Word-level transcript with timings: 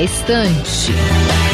Na 0.00 0.04
Estante. 0.04 1.49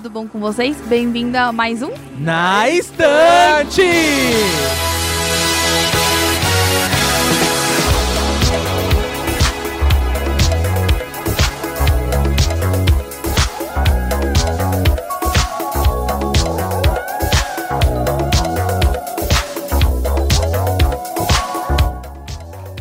Tudo 0.00 0.08
bom 0.08 0.26
com 0.26 0.40
vocês? 0.40 0.78
Bem-vindo 0.86 1.36
a 1.36 1.52
mais 1.52 1.82
um 1.82 1.90
Na 2.18 2.70
Estante! 2.70 3.82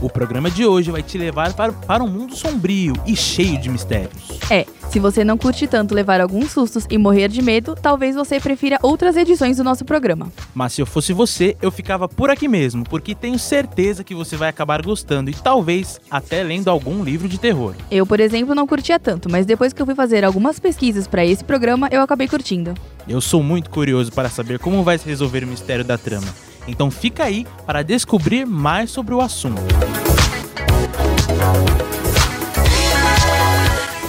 O 0.02 0.10
programa 0.10 0.50
de 0.50 0.66
hoje 0.66 0.90
vai 0.90 1.04
te 1.04 1.18
levar 1.18 1.52
para, 1.54 1.74
para 1.74 2.02
um 2.02 2.08
mundo 2.08 2.34
sombrio 2.34 2.94
e 3.06 3.14
cheio 3.14 3.60
de 3.60 3.70
mistérios. 3.70 4.40
É, 4.50 4.66
se 4.90 5.00
você 5.00 5.24
não 5.24 5.38
curte 5.38 5.68
tanto 5.68 5.94
levar 5.94 6.20
alguns 6.20 6.52
sustos 6.52 6.88
e 6.90 6.98
morrer 6.98 7.28
de 7.28 7.44
medo, 7.44 7.76
talvez 7.80 8.16
você 8.16 8.40
prefira 8.40 8.80
outras 8.82 9.16
edições 9.16 9.58
do 9.58 9.64
nosso 9.64 9.86
programa. 9.86 10.32
Mas 10.54 10.74
se 10.74 10.82
eu 10.82 10.86
fosse 10.86 11.14
você, 11.14 11.56
eu 11.62 11.70
ficava 11.70 12.10
por 12.10 12.32
aqui 12.32 12.48
mesmo, 12.48 12.84
porque 12.84 13.14
tenho 13.14 13.38
certeza 13.38 14.04
que 14.04 14.16
você 14.16 14.36
vai 14.36 14.50
acabar 14.50 14.82
gostando 14.82 15.30
e 15.30 15.34
talvez 15.34 16.00
até 16.10 16.42
lendo 16.42 16.70
algum 16.70 17.04
livro 17.04 17.30
de 17.30 17.40
terror. 17.40 17.76
Eu, 17.92 18.06
por 18.06 18.20
exemplo, 18.20 18.56
não 18.56 18.66
curtia 18.66 19.00
tanto, 19.00 19.30
mas 19.30 19.46
depois 19.46 19.74
que 19.74 19.82
eu 19.82 19.86
fui 19.86 19.96
fazer 19.96 20.26
algumas 20.26 20.60
pesquisas 20.60 21.08
para 21.08 21.24
esse 21.24 21.44
programa, 21.44 21.88
eu 21.92 22.02
acabei 22.02 22.28
curtindo. 22.28 22.74
Eu 23.08 23.22
sou 23.22 23.44
muito 23.44 23.70
curioso 23.70 24.12
para 24.12 24.30
saber 24.30 24.58
como 24.58 24.84
vai 24.84 24.98
se 24.98 25.08
resolver 25.08 25.44
o 25.44 25.48
mistério 25.48 25.86
da 25.86 25.98
trama. 25.98 26.28
Então 26.68 26.90
fica 26.90 27.24
aí 27.24 27.46
para 27.66 27.84
descobrir 27.84 28.46
mais 28.46 28.90
sobre 28.90 29.14
o 29.14 29.22
assunto. 29.22 29.62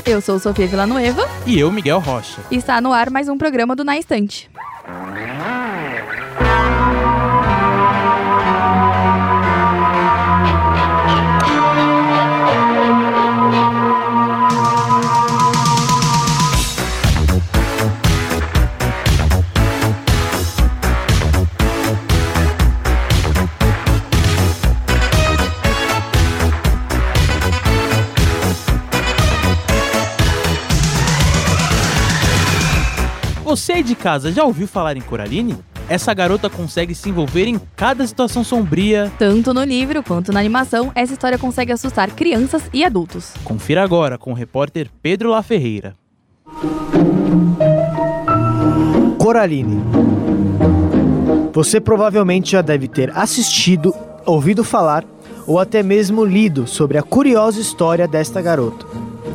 Eu 0.05 0.21
sou 0.21 0.39
Sofia 0.39 0.67
Villanueva. 0.67 1.29
E 1.47 1.59
eu, 1.59 1.71
Miguel 1.71 1.99
Rocha. 1.99 2.41
E 2.51 2.57
está 2.57 2.81
no 2.81 2.93
ar 2.93 3.11
mais 3.11 3.29
um 3.29 3.37
programa 3.39 3.77
do 3.77 3.85
Na 3.85 3.99
Estante. 3.99 4.51
Você 33.51 33.73
aí 33.73 33.83
de 33.83 33.97
casa 33.97 34.31
já 34.31 34.45
ouviu 34.45 34.69
falar 34.69 34.97
em 34.97 35.01
Coraline? 35.01 35.59
Essa 35.89 36.15
garota 36.15 36.49
consegue 36.49 36.95
se 36.95 37.09
envolver 37.09 37.49
em 37.49 37.61
cada 37.75 38.07
situação 38.07 38.45
sombria. 38.45 39.11
Tanto 39.19 39.53
no 39.53 39.65
livro 39.65 40.05
quanto 40.05 40.33
na 40.33 40.39
animação, 40.39 40.93
essa 40.95 41.15
história 41.15 41.37
consegue 41.37 41.73
assustar 41.73 42.13
crianças 42.13 42.63
e 42.73 42.85
adultos. 42.85 43.35
Confira 43.43 43.83
agora 43.83 44.17
com 44.17 44.31
o 44.31 44.35
repórter 44.35 44.89
Pedro 45.03 45.31
La 45.31 45.43
Ferreira. 45.43 45.97
Coraline. 49.19 49.83
Você 51.53 51.81
provavelmente 51.81 52.53
já 52.53 52.63
deve 52.63 52.87
ter 52.87 53.11
assistido, 53.19 53.93
ouvido 54.25 54.63
falar 54.63 55.05
ou 55.45 55.59
até 55.59 55.83
mesmo 55.83 56.25
lido 56.25 56.69
sobre 56.69 56.99
a 56.99 57.03
curiosa 57.03 57.61
história 57.61 58.07
desta 58.07 58.41
garota. 58.41 58.87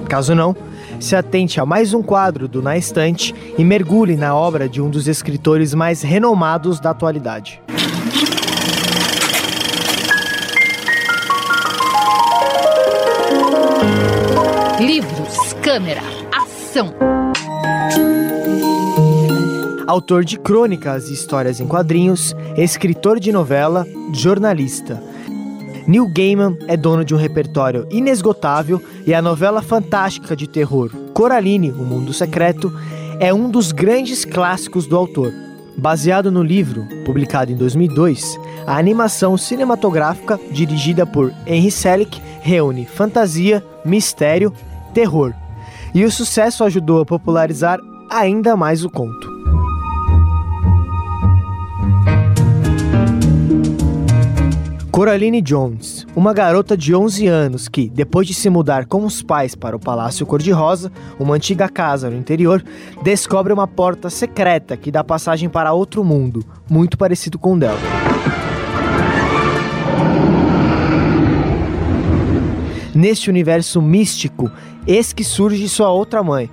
Caso 0.07 0.33
não, 0.33 0.55
se 0.99 1.15
atente 1.15 1.59
a 1.59 1.65
mais 1.65 1.93
um 1.93 2.01
quadro 2.01 2.47
do 2.47 2.61
Na 2.61 2.77
Estante 2.77 3.33
e 3.57 3.63
mergulhe 3.63 4.15
na 4.15 4.35
obra 4.35 4.67
de 4.67 4.81
um 4.81 4.89
dos 4.89 5.07
escritores 5.07 5.73
mais 5.73 6.01
renomados 6.01 6.79
da 6.79 6.91
atualidade. 6.91 7.61
Livros, 14.79 15.53
câmera, 15.61 16.01
ação. 16.33 16.93
Autor 19.87 20.25
de 20.25 20.37
crônicas 20.37 21.09
e 21.09 21.13
histórias 21.13 21.59
em 21.59 21.67
quadrinhos, 21.67 22.35
escritor 22.57 23.19
de 23.19 23.31
novela, 23.31 23.85
jornalista 24.13 25.14
Neil 25.87 26.07
Gaiman 26.07 26.57
é 26.67 26.75
dono 26.75 27.05
de 27.05 27.13
um 27.13 27.17
repertório 27.17 27.87
inesgotável 27.91 28.81
e 29.05 29.13
a 29.13 29.21
novela 29.21 29.61
fantástica 29.61 30.35
de 30.35 30.47
terror 30.47 30.89
Coraline, 31.13 31.71
O 31.71 31.83
Mundo 31.83 32.11
Secreto, 32.11 32.73
é 33.19 33.33
um 33.33 33.49
dos 33.49 33.71
grandes 33.71 34.25
clássicos 34.25 34.87
do 34.87 34.97
autor. 34.97 35.31
Baseado 35.77 36.31
no 36.31 36.41
livro, 36.41 36.87
publicado 37.05 37.51
em 37.51 37.55
2002, 37.55 38.35
a 38.65 38.77
animação 38.77 39.37
cinematográfica 39.37 40.39
dirigida 40.51 41.05
por 41.05 41.31
Henry 41.45 41.69
Selick 41.69 42.21
reúne 42.41 42.85
fantasia, 42.85 43.63
mistério, 43.83 44.51
terror. 44.93 45.33
E 45.93 46.03
o 46.03 46.11
sucesso 46.11 46.63
ajudou 46.63 47.01
a 47.01 47.05
popularizar 47.05 47.79
ainda 48.09 48.55
mais 48.55 48.83
o 48.83 48.89
conto. 48.89 49.24
Coraline 54.95 55.41
Jones, 55.41 56.07
uma 56.15 56.33
garota 56.33 56.77
de 56.77 56.95
11 56.95 57.27
anos 57.27 57.67
que, 57.67 57.89
depois 57.89 58.25
de 58.25 58.33
se 58.33 58.49
mudar 58.49 58.85
com 58.85 59.03
os 59.03 59.21
pais 59.21 59.53
para 59.53 59.75
o 59.75 59.79
Palácio 59.79 60.25
Cor-de-Rosa, 60.25 60.89
uma 61.19 61.35
antiga 61.35 61.67
casa 61.67 62.09
no 62.09 62.15
interior, 62.15 62.63
descobre 63.03 63.51
uma 63.51 63.67
porta 63.67 64.09
secreta 64.09 64.77
que 64.77 64.89
dá 64.89 65.03
passagem 65.03 65.49
para 65.49 65.73
outro 65.73 66.01
mundo, 66.01 66.45
muito 66.69 66.97
parecido 66.97 67.37
com 67.37 67.55
o 67.55 67.59
dela. 67.59 67.77
Neste 72.95 73.29
universo 73.29 73.81
místico, 73.81 74.49
eis 74.87 75.11
que 75.11 75.25
surge 75.25 75.67
sua 75.67 75.91
outra 75.91 76.23
mãe, 76.23 76.49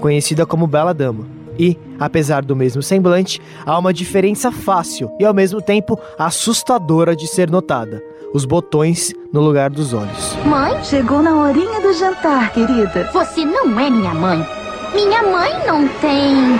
conhecida 0.00 0.46
como 0.46 0.66
Bela 0.66 0.94
Dama. 0.94 1.43
E, 1.58 1.78
apesar 1.98 2.44
do 2.44 2.56
mesmo 2.56 2.82
semblante, 2.82 3.40
há 3.64 3.78
uma 3.78 3.92
diferença 3.92 4.50
fácil 4.50 5.10
e 5.20 5.24
ao 5.24 5.34
mesmo 5.34 5.62
tempo 5.62 5.98
assustadora 6.18 7.14
de 7.14 7.26
ser 7.26 7.50
notada: 7.50 8.02
os 8.32 8.44
botões 8.44 9.12
no 9.32 9.40
lugar 9.40 9.70
dos 9.70 9.92
olhos. 9.92 10.36
Mãe, 10.44 10.82
chegou 10.84 11.22
na 11.22 11.36
horinha 11.36 11.80
do 11.80 11.92
jantar, 11.92 12.52
querida. 12.52 13.08
Você 13.12 13.44
não 13.44 13.78
é 13.78 13.90
minha 13.90 14.14
mãe. 14.14 14.46
Minha 14.94 15.22
mãe 15.22 15.50
não 15.66 15.88
tem. 16.00 16.58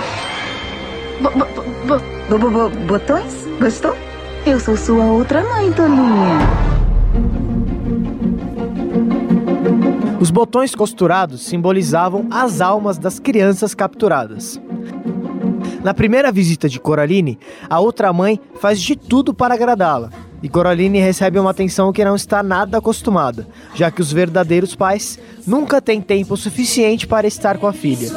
Bo 1.21 2.37
bo 2.37 2.49
bo 2.49 2.69
botões? 2.87 3.47
Gostou? 3.59 3.95
Eu 4.45 4.59
sou 4.59 4.77
sua 4.77 5.03
outra 5.03 5.43
mãe, 5.43 5.71
Toninha. 5.71 6.39
Os 10.19 10.31
botões 10.31 10.73
costurados 10.73 11.45
simbolizavam 11.45 12.27
as 12.31 12.61
almas 12.61 12.97
das 12.97 13.19
crianças 13.19 13.75
capturadas. 13.75 14.59
Na 15.83 15.93
primeira 15.93 16.31
visita 16.31 16.67
de 16.67 16.79
Coraline, 16.79 17.37
a 17.69 17.79
outra 17.79 18.11
mãe 18.11 18.39
faz 18.59 18.81
de 18.81 18.95
tudo 18.95 19.33
para 19.33 19.53
agradá-la. 19.53 20.09
E 20.41 20.49
Coraline 20.49 20.99
recebe 20.99 21.39
uma 21.39 21.51
atenção 21.51 21.93
que 21.93 22.03
não 22.03 22.15
está 22.15 22.41
nada 22.41 22.77
acostumada, 22.77 23.47
já 23.73 23.89
que 23.89 24.01
os 24.01 24.11
verdadeiros 24.11 24.75
pais 24.75 25.19
nunca 25.45 25.81
têm 25.81 26.01
tempo 26.01 26.35
suficiente 26.35 27.07
para 27.07 27.27
estar 27.27 27.57
com 27.57 27.67
a 27.67 27.73
filha. 27.73 28.09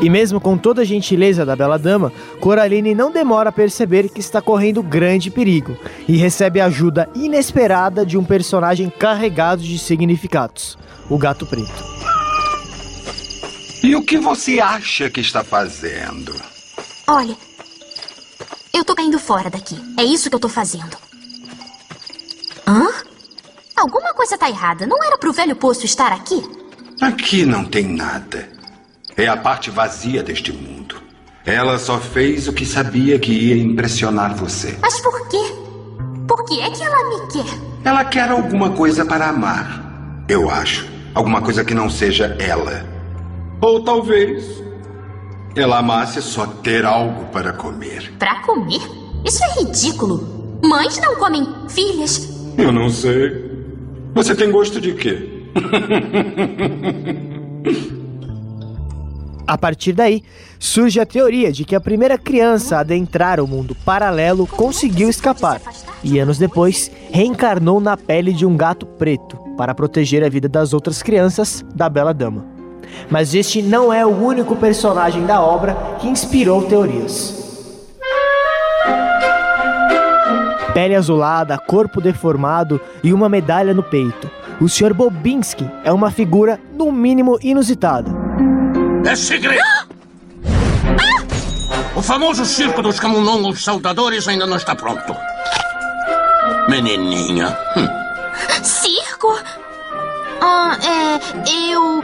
E 0.00 0.08
mesmo 0.08 0.40
com 0.40 0.56
toda 0.56 0.82
a 0.82 0.84
gentileza 0.84 1.44
da 1.44 1.56
bela 1.56 1.76
dama, 1.76 2.12
Coraline 2.40 2.94
não 2.94 3.10
demora 3.10 3.48
a 3.48 3.52
perceber 3.52 4.08
que 4.08 4.20
está 4.20 4.40
correndo 4.40 4.82
grande 4.82 5.28
perigo 5.28 5.76
e 6.06 6.16
recebe 6.16 6.60
a 6.60 6.66
ajuda 6.66 7.08
inesperada 7.16 8.06
de 8.06 8.16
um 8.16 8.22
personagem 8.22 8.90
carregado 8.96 9.60
de 9.60 9.76
significados, 9.76 10.78
o 11.10 11.18
Gato 11.18 11.44
Preto. 11.46 11.97
E 13.82 13.94
o 13.94 14.02
que 14.02 14.18
você 14.18 14.60
acha 14.60 15.08
que 15.08 15.20
está 15.20 15.44
fazendo? 15.44 16.34
Olha, 17.06 17.36
eu 18.72 18.84
tô 18.84 18.94
caindo 18.94 19.18
fora 19.18 19.48
daqui. 19.48 19.76
É 19.98 20.04
isso 20.04 20.28
que 20.28 20.36
eu 20.36 20.40
tô 20.40 20.48
fazendo. 20.48 20.96
coisa 24.28 24.36
tá 24.36 24.50
errada. 24.50 24.86
Não 24.86 25.02
era 25.02 25.16
pro 25.16 25.32
velho 25.32 25.56
poço 25.56 25.86
estar 25.86 26.12
aqui? 26.12 26.42
Aqui 27.00 27.46
não 27.46 27.64
tem 27.64 27.86
nada. 27.86 28.48
É 29.16 29.26
a 29.26 29.36
parte 29.36 29.70
vazia 29.70 30.22
deste 30.22 30.52
mundo. 30.52 30.96
Ela 31.46 31.78
só 31.78 31.98
fez 31.98 32.46
o 32.46 32.52
que 32.52 32.66
sabia 32.66 33.18
que 33.18 33.32
ia 33.32 33.56
impressionar 33.56 34.34
você. 34.34 34.76
Mas 34.82 35.00
por 35.00 35.28
quê? 35.28 35.40
Por 36.26 36.44
que 36.44 36.60
é 36.60 36.70
que 36.70 36.82
ela 36.82 37.08
me 37.08 37.32
quer? 37.32 37.58
Ela 37.84 38.04
quer 38.04 38.28
alguma 38.30 38.70
coisa 38.72 39.06
para 39.06 39.28
amar. 39.28 40.24
Eu 40.28 40.50
acho. 40.50 40.86
Alguma 41.14 41.40
coisa 41.40 41.64
que 41.64 41.72
não 41.72 41.88
seja 41.88 42.36
ela. 42.38 42.84
Ou 43.60 43.82
talvez 43.82 44.62
ela 45.56 45.78
amasse 45.78 46.22
só 46.22 46.46
ter 46.46 46.84
algo 46.84 47.24
para 47.32 47.52
comer. 47.52 48.12
Pra 48.18 48.40
comer? 48.42 48.80
Isso 49.24 49.42
é 49.44 49.60
ridículo. 49.60 50.58
Mães 50.62 50.98
não 51.00 51.16
comem 51.16 51.46
filhas. 51.68 52.52
Eu 52.56 52.72
não 52.72 52.88
sei. 52.88 53.48
Você 54.14 54.34
tem 54.34 54.50
gosto 54.50 54.80
de 54.80 54.94
quê? 54.94 55.44
A 59.46 59.56
partir 59.56 59.92
daí, 59.92 60.22
surge 60.58 61.00
a 61.00 61.06
teoria 61.06 61.50
de 61.50 61.64
que 61.64 61.74
a 61.74 61.80
primeira 61.80 62.18
criança 62.18 62.76
a 62.76 62.80
adentrar 62.80 63.40
o 63.40 63.46
mundo 63.46 63.74
paralelo 63.84 64.46
conseguiu 64.46 65.08
escapar 65.08 65.60
e, 66.04 66.18
anos 66.18 66.36
depois, 66.36 66.90
reencarnou 67.10 67.80
na 67.80 67.96
pele 67.96 68.32
de 68.32 68.44
um 68.44 68.56
gato 68.56 68.84
preto 68.84 69.38
para 69.56 69.74
proteger 69.74 70.22
a 70.22 70.28
vida 70.28 70.48
das 70.48 70.74
outras 70.74 71.02
crianças 71.02 71.64
da 71.74 71.88
Bela 71.88 72.12
Dama. 72.12 72.57
Mas 73.10 73.34
este 73.34 73.62
não 73.62 73.92
é 73.92 74.04
o 74.04 74.10
único 74.10 74.56
personagem 74.56 75.24
da 75.24 75.40
obra 75.40 75.76
que 75.98 76.08
inspirou 76.08 76.62
teorias. 76.62 77.34
Pele 80.74 80.94
azulada, 80.94 81.58
corpo 81.58 82.00
deformado 82.00 82.80
e 83.02 83.12
uma 83.12 83.28
medalha 83.28 83.74
no 83.74 83.82
peito. 83.82 84.30
O 84.60 84.68
Sr. 84.68 84.92
Bobinski 84.92 85.68
é 85.84 85.92
uma 85.92 86.10
figura, 86.10 86.60
no 86.72 86.92
mínimo, 86.92 87.38
inusitada. 87.42 88.10
É 89.04 89.16
segredo! 89.16 89.62
O 91.96 92.02
famoso 92.02 92.44
circo 92.44 92.80
dos 92.80 93.00
camundongos 93.00 93.64
saudadores 93.64 94.28
ainda 94.28 94.46
não 94.46 94.56
está 94.56 94.76
pronto. 94.76 95.16
Menininha. 96.68 97.58
Hum. 97.76 97.88
Circo? 98.62 99.36
Ah, 100.40 100.78
é. 100.80 101.72
Eu 101.72 102.02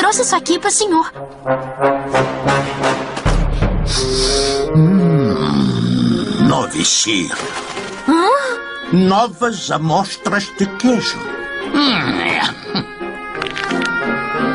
trouxe 0.00 0.22
isso 0.22 0.34
aqui 0.34 0.58
para 0.58 0.68
o 0.68 0.72
senhor. 0.72 1.12
Hum, 4.74 6.46
Novicir. 6.48 7.30
Hã? 8.08 8.26
Novas 8.94 9.70
amostras 9.70 10.50
de 10.58 10.64
queijo. 10.78 11.18
Hum, 11.74 12.18
é. 12.18 12.40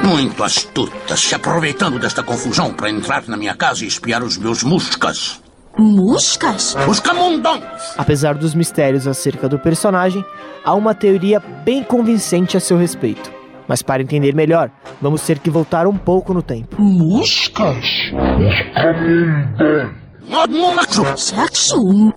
Muito 0.07 0.43
astuta, 0.43 1.15
se 1.15 1.35
aproveitando 1.35 1.99
desta 1.99 2.23
confusão 2.23 2.73
para 2.73 2.89
entrar 2.89 3.27
na 3.27 3.37
minha 3.37 3.55
casa 3.55 3.83
e 3.83 3.87
espiar 3.87 4.23
os 4.23 4.37
meus 4.37 4.63
muscas. 4.63 5.39
Muscas? 5.77 6.75
Os 6.87 6.99
camundongos! 6.99 7.93
Apesar 7.97 8.33
dos 8.33 8.55
mistérios 8.55 9.05
acerca 9.05 9.47
do 9.47 9.59
personagem, 9.59 10.25
há 10.63 10.73
uma 10.73 10.95
teoria 10.95 11.39
bem 11.39 11.83
convincente 11.83 12.57
a 12.57 12.59
seu 12.59 12.77
respeito. 12.77 13.44
Mas 13.67 13.81
para 13.81 14.01
entender 14.01 14.33
melhor, 14.33 14.69
vamos 15.01 15.21
ter 15.21 15.39
que 15.39 15.49
voltar 15.49 15.87
um 15.87 15.97
pouco 15.97 16.33
no 16.33 16.41
tempo. 16.41 16.81
Sexo? 21.15 22.13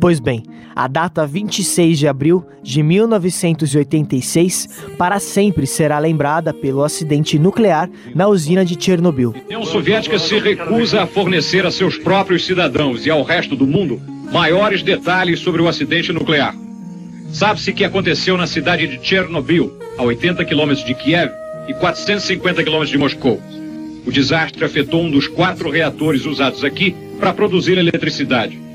Pois 0.00 0.20
bem, 0.20 0.42
a 0.74 0.86
data 0.86 1.26
26 1.26 1.98
de 1.98 2.06
abril 2.06 2.46
de 2.62 2.82
1986 2.82 4.68
para 4.98 5.18
sempre 5.18 5.66
será 5.66 5.98
lembrada 5.98 6.52
pelo 6.52 6.84
acidente 6.84 7.38
nuclear 7.38 7.88
na 8.14 8.28
usina 8.28 8.64
de 8.64 8.76
Chernobyl. 8.78 9.34
A 9.34 9.44
União 9.46 9.64
Soviética 9.64 10.18
se 10.18 10.38
recusa 10.38 11.02
a 11.02 11.06
fornecer 11.06 11.64
a 11.64 11.70
seus 11.70 11.96
próprios 11.96 12.44
cidadãos 12.44 13.06
e 13.06 13.10
ao 13.10 13.22
resto 13.22 13.56
do 13.56 13.66
mundo 13.66 14.00
maiores 14.30 14.82
detalhes 14.82 15.40
sobre 15.40 15.62
o 15.62 15.68
acidente 15.68 16.12
nuclear. 16.12 16.54
Sabe-se 17.32 17.72
que 17.72 17.84
aconteceu 17.84 18.36
na 18.36 18.46
cidade 18.46 18.86
de 18.86 19.06
Chernobyl, 19.06 19.72
a 19.98 20.02
80 20.02 20.44
quilômetros 20.44 20.84
de 20.84 20.94
Kiev 20.94 21.30
e 21.68 21.74
450 21.74 22.62
quilômetros 22.62 22.90
de 22.90 22.98
Moscou. 22.98 23.40
O 24.06 24.12
desastre 24.12 24.64
afetou 24.64 25.02
um 25.02 25.10
dos 25.10 25.26
quatro 25.26 25.68
reatores 25.68 26.24
usados 26.24 26.64
aqui 26.64 26.94
para 27.18 27.34
produzir 27.34 27.76
eletricidade. 27.76 28.66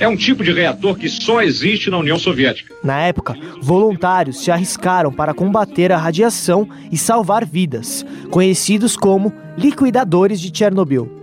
É 0.00 0.08
um 0.08 0.16
tipo 0.16 0.42
de 0.42 0.50
reator 0.50 0.96
que 0.96 1.08
só 1.08 1.42
existe 1.42 1.90
na 1.90 1.98
União 1.98 2.18
Soviética. 2.18 2.74
Na 2.82 3.00
época, 3.02 3.36
voluntários 3.60 4.42
se 4.42 4.50
arriscaram 4.50 5.12
para 5.12 5.34
combater 5.34 5.92
a 5.92 5.98
radiação 5.98 6.66
e 6.90 6.96
salvar 6.96 7.44
vidas, 7.44 8.04
conhecidos 8.30 8.96
como 8.96 9.32
liquidadores 9.58 10.40
de 10.40 10.56
Chernobyl. 10.56 11.20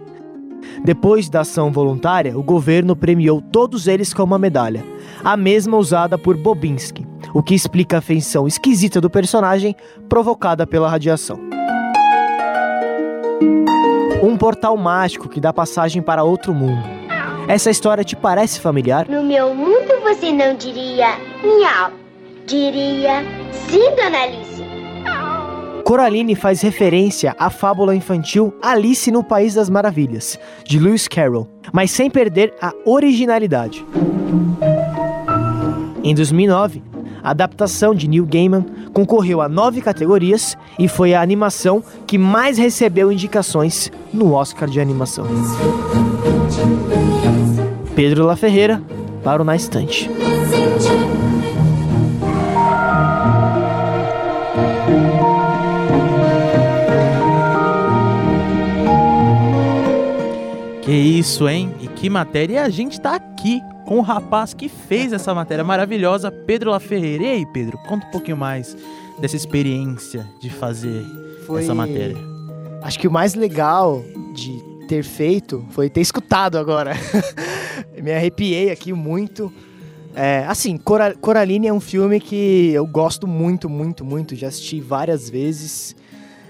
Depois 0.86 1.28
da 1.28 1.42
ação 1.42 1.72
voluntária, 1.72 2.38
o 2.38 2.44
governo 2.44 2.95
premiou 2.95 3.42
todos 3.42 3.88
eles 3.88 4.13
com 4.13 4.24
uma 4.24 4.38
medalha, 4.38 4.86
a 5.27 5.35
mesma 5.35 5.75
usada 5.75 6.18
por 6.18 6.38
Bobinski, 6.38 7.06
o 7.33 7.44
que 7.44 7.53
explica 7.53 7.97
a 7.97 8.01
feição 8.01 8.47
esquisita 8.47 9.01
do 9.01 9.09
personagem 9.09 9.75
provocada 10.07 10.65
pela 10.65 10.89
radiação. 10.89 11.38
Um 14.24 14.38
portal 14.38 14.77
mágico 14.77 15.27
que 15.27 15.41
dá 15.41 15.51
passagem 15.51 16.01
para 16.01 16.24
outro 16.24 16.53
mundo. 16.53 16.81
Essa 17.45 17.69
história 17.69 18.06
te 18.06 18.15
parece 18.15 18.62
familiar? 18.62 19.06
No 19.09 19.21
meu 19.21 19.53
mundo 19.53 20.00
você 20.01 20.31
não 20.31 20.56
diria 20.56 21.18
miau, 21.44 21.91
diria 22.45 23.21
sim, 23.51 23.83
dona 23.97 24.24
Alice. 24.24 24.63
Coraline 25.83 26.35
faz 26.35 26.62
referência 26.62 27.35
à 27.38 27.50
fábula 27.50 27.94
infantil 27.94 28.53
Alice 28.62 29.12
no 29.12 29.25
País 29.25 29.56
das 29.56 29.69
Maravilhas, 29.69 30.39
de 30.63 30.79
Lewis 30.79 31.06
Carroll, 31.06 31.50
mas 31.74 31.91
sem 31.91 32.09
perder 32.09 32.53
a 32.62 32.71
originalidade. 32.85 33.85
Em 36.07 36.15
2009, 36.15 36.81
a 37.21 37.31
adaptação 37.31 37.94
de 37.94 38.07
Neil 38.07 38.25
Gaiman 38.25 38.65
concorreu 38.94 39.42
a 39.42 39.50
nove 39.50 39.81
categorias 39.81 40.57
e 40.80 40.88
foi 40.88 41.13
a 41.13 41.21
animação 41.21 41.83
que 42.07 42.18
mais 42.18 42.57
recebeu 42.57 43.12
indicações 43.12 43.92
no 44.13 44.31
Oscar 44.31 44.69
de 44.69 44.80
animação. 44.80 45.25
Pedro 47.93 48.25
La 48.25 48.38
Ferreira 48.38 48.82
para 49.22 49.41
o 49.41 49.46
Na 49.46 49.58
Estante. 49.58 50.10
Que 60.84 60.93
isso, 60.93 61.50
hein? 61.50 61.74
E 61.82 61.88
que 61.89 62.10
matéria! 62.10 62.53
E 62.53 62.58
a 62.60 62.70
gente 62.70 63.01
tá 63.01 63.15
aqui 63.15 63.62
com 63.88 64.00
o 64.00 64.01
rapaz 64.01 64.53
que 64.53 64.67
fez 64.67 65.13
essa 65.13 65.34
matéria 65.34 65.63
maravilhosa, 65.63 66.29
Pedro 66.29 66.72
La 66.72 66.79
Ferreira. 66.79 67.24
E 67.24 67.27
aí, 67.27 67.46
Pedro, 67.46 67.77
conta 67.88 68.06
um 68.06 68.12
pouquinho 68.12 68.36
mais 68.36 68.75
dessa 69.17 69.38
experiência 69.38 70.27
de 70.41 70.50
fazer 70.50 71.06
Foi... 71.48 71.63
essa 71.63 71.74
matéria. 71.74 72.17
Acho 72.84 73.00
que 73.00 73.08
o 73.08 73.12
mais 73.12 73.34
legal 73.34 74.03
de 74.36 74.62
ter 74.89 75.03
feito 75.03 75.65
foi 75.72 75.89
ter 75.89 76.01
escutado 76.01 76.58
agora. 76.58 76.96
Me 78.03 78.12
arrepiei 78.12 78.72
aqui 78.72 78.91
muito. 78.91 79.51
É, 80.13 80.44
assim, 80.48 80.75
Cora 80.77 81.15
Coraline 81.15 81.67
é 81.67 81.74
um 81.74 81.79
filme 81.79 82.20
que 82.20 82.72
eu 82.74 82.86
gosto 82.86 83.25
muito, 83.25 83.70
muito, 83.70 84.03
muito. 84.03 84.36
Já 84.36 84.50
assisti 84.50 84.82
várias 84.82 85.29
vezes. 85.29 85.96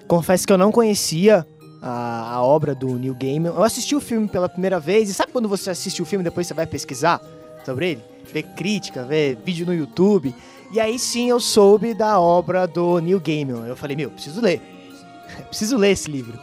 Confesso 0.08 0.48
que 0.48 0.54
eu 0.54 0.58
não 0.58 0.72
conhecia 0.72 1.46
a, 1.82 2.34
a, 2.36 2.44
obra 2.44 2.74
do 2.74 2.98
Neil 2.98 3.16
Gaiman. 3.16 3.50
Eu 3.50 3.64
assisti 3.64 3.96
o 3.96 4.02
filme 4.02 4.28
pela 4.28 4.50
primeira 4.50 4.80
vez. 4.80 5.10
E 5.10 5.14
sabe 5.14 5.32
quando 5.32 5.48
você 5.48 5.70
assiste 5.70 6.02
o 6.02 6.06
filme 6.06 6.24
depois 6.24 6.48
você 6.48 6.54
vai 6.54 6.66
pesquisar 6.66 7.22
sobre 7.66 7.92
ele? 7.92 8.04
Ver 8.32 8.44
crítica, 8.44 9.04
ver 9.04 9.38
vídeo 9.44 9.66
no 9.66 9.74
YouTube. 9.74 10.34
E 10.72 10.80
aí 10.80 11.00
sim 11.00 11.30
eu 11.30 11.40
soube 11.40 11.94
da 11.94 12.20
obra 12.20 12.68
do 12.68 13.00
Neil 13.00 13.20
Gaiman. 13.20 13.66
Eu 13.68 13.76
falei, 13.76 13.96
meu, 13.96 14.10
preciso 14.10 14.42
ler. 14.42 14.62
preciso 15.50 15.78
ler 15.78 15.92
esse 15.92 16.10
livro. 16.10 16.38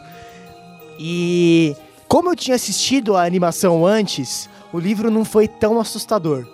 E 0.99 1.77
como 2.09 2.31
eu 2.31 2.37
tinha 2.37 2.55
assistido 2.55 3.17
a 3.17 3.25
animação 3.25 3.85
antes, 3.85 4.49
o 4.73 4.79
livro 4.79 5.11
não 5.11 5.25
foi 5.25 5.49
tão 5.49 5.81
assustador. 5.81 6.47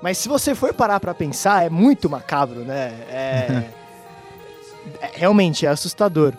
Mas 0.00 0.18
se 0.18 0.28
você 0.28 0.54
for 0.54 0.72
parar 0.72 0.98
para 0.98 1.12
pensar, 1.12 1.64
é 1.64 1.68
muito 1.68 2.08
macabro, 2.08 2.60
né? 2.60 2.94
É... 3.08 3.64
é... 5.02 5.10
realmente 5.14 5.66
é 5.66 5.68
assustador. 5.68 6.34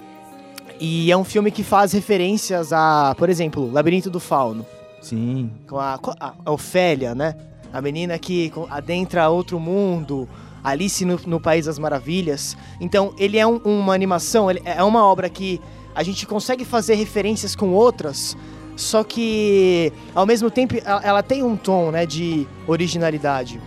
E 0.81 1.11
é 1.11 1.15
um 1.15 1.23
filme 1.23 1.51
que 1.51 1.63
faz 1.63 1.93
referências 1.93 2.73
a, 2.73 3.15
por 3.17 3.29
exemplo, 3.29 3.71
Labirinto 3.71 4.09
do 4.09 4.19
Fauno. 4.19 4.65
Sim. 4.99 5.51
Com 5.67 5.77
a, 5.77 5.99
a 6.19 6.51
Ofélia, 6.51 7.13
né? 7.13 7.35
A 7.71 7.81
menina 7.81 8.17
que 8.17 8.51
adentra 8.69 9.29
outro 9.29 9.59
mundo, 9.59 10.27
Alice 10.63 11.05
no, 11.05 11.19
no 11.27 11.39
País 11.39 11.67
das 11.67 11.77
Maravilhas. 11.77 12.57
Então, 12.79 13.13
ele 13.17 13.37
é 13.37 13.45
um, 13.45 13.57
uma 13.57 13.93
animação, 13.93 14.49
é 14.49 14.83
uma 14.83 15.05
obra 15.05 15.29
que 15.29 15.61
a 15.93 16.01
gente 16.01 16.25
consegue 16.25 16.65
fazer 16.65 16.95
referências 16.95 17.55
com 17.55 17.69
outras 17.69 18.35
só 18.81 19.03
que 19.03 19.93
ao 20.15 20.25
mesmo 20.25 20.49
tempo 20.49 20.75
ela, 20.83 21.01
ela 21.03 21.23
tem 21.23 21.43
um 21.43 21.55
tom, 21.55 21.91
né, 21.91 22.05
de 22.05 22.47
originalidade. 22.67 23.61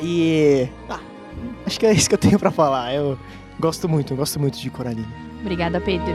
E. 0.00 0.68
Ah, 0.88 1.00
acho 1.66 1.78
que 1.78 1.86
é 1.86 1.92
isso 1.92 2.08
que 2.08 2.14
eu 2.14 2.18
tenho 2.18 2.38
pra 2.38 2.50
falar. 2.50 2.94
Eu 2.94 3.18
gosto 3.58 3.88
muito, 3.88 4.12
eu 4.12 4.16
gosto 4.16 4.38
muito 4.38 4.58
de 4.58 4.70
Coraline. 4.70 5.31
Obrigada, 5.42 5.80
Pedro. 5.80 6.14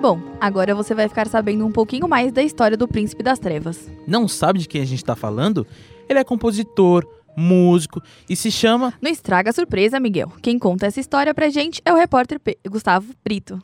Bom, 0.00 0.18
agora 0.40 0.74
você 0.74 0.94
vai 0.94 1.06
ficar 1.08 1.28
sabendo 1.28 1.66
um 1.66 1.70
pouquinho 1.70 2.08
mais 2.08 2.32
da 2.32 2.42
história 2.42 2.76
do 2.76 2.88
Príncipe 2.88 3.22
das 3.22 3.38
Trevas. 3.38 3.88
Não 4.06 4.26
sabe 4.26 4.58
de 4.58 4.66
quem 4.66 4.80
a 4.80 4.86
gente 4.86 5.04
tá 5.04 5.14
falando? 5.14 5.66
Ele 6.08 6.18
é 6.18 6.24
compositor, 6.24 7.06
músico 7.36 8.02
e 8.28 8.34
se 8.34 8.50
chama. 8.50 8.94
Não 9.00 9.10
estraga 9.10 9.50
a 9.50 9.52
surpresa, 9.52 10.00
Miguel. 10.00 10.32
Quem 10.42 10.58
conta 10.58 10.86
essa 10.86 10.98
história 10.98 11.34
pra 11.34 11.50
gente 11.50 11.82
é 11.84 11.92
o 11.92 11.96
repórter 11.96 12.40
P 12.40 12.58
Gustavo 12.68 13.12
Brito. 13.22 13.62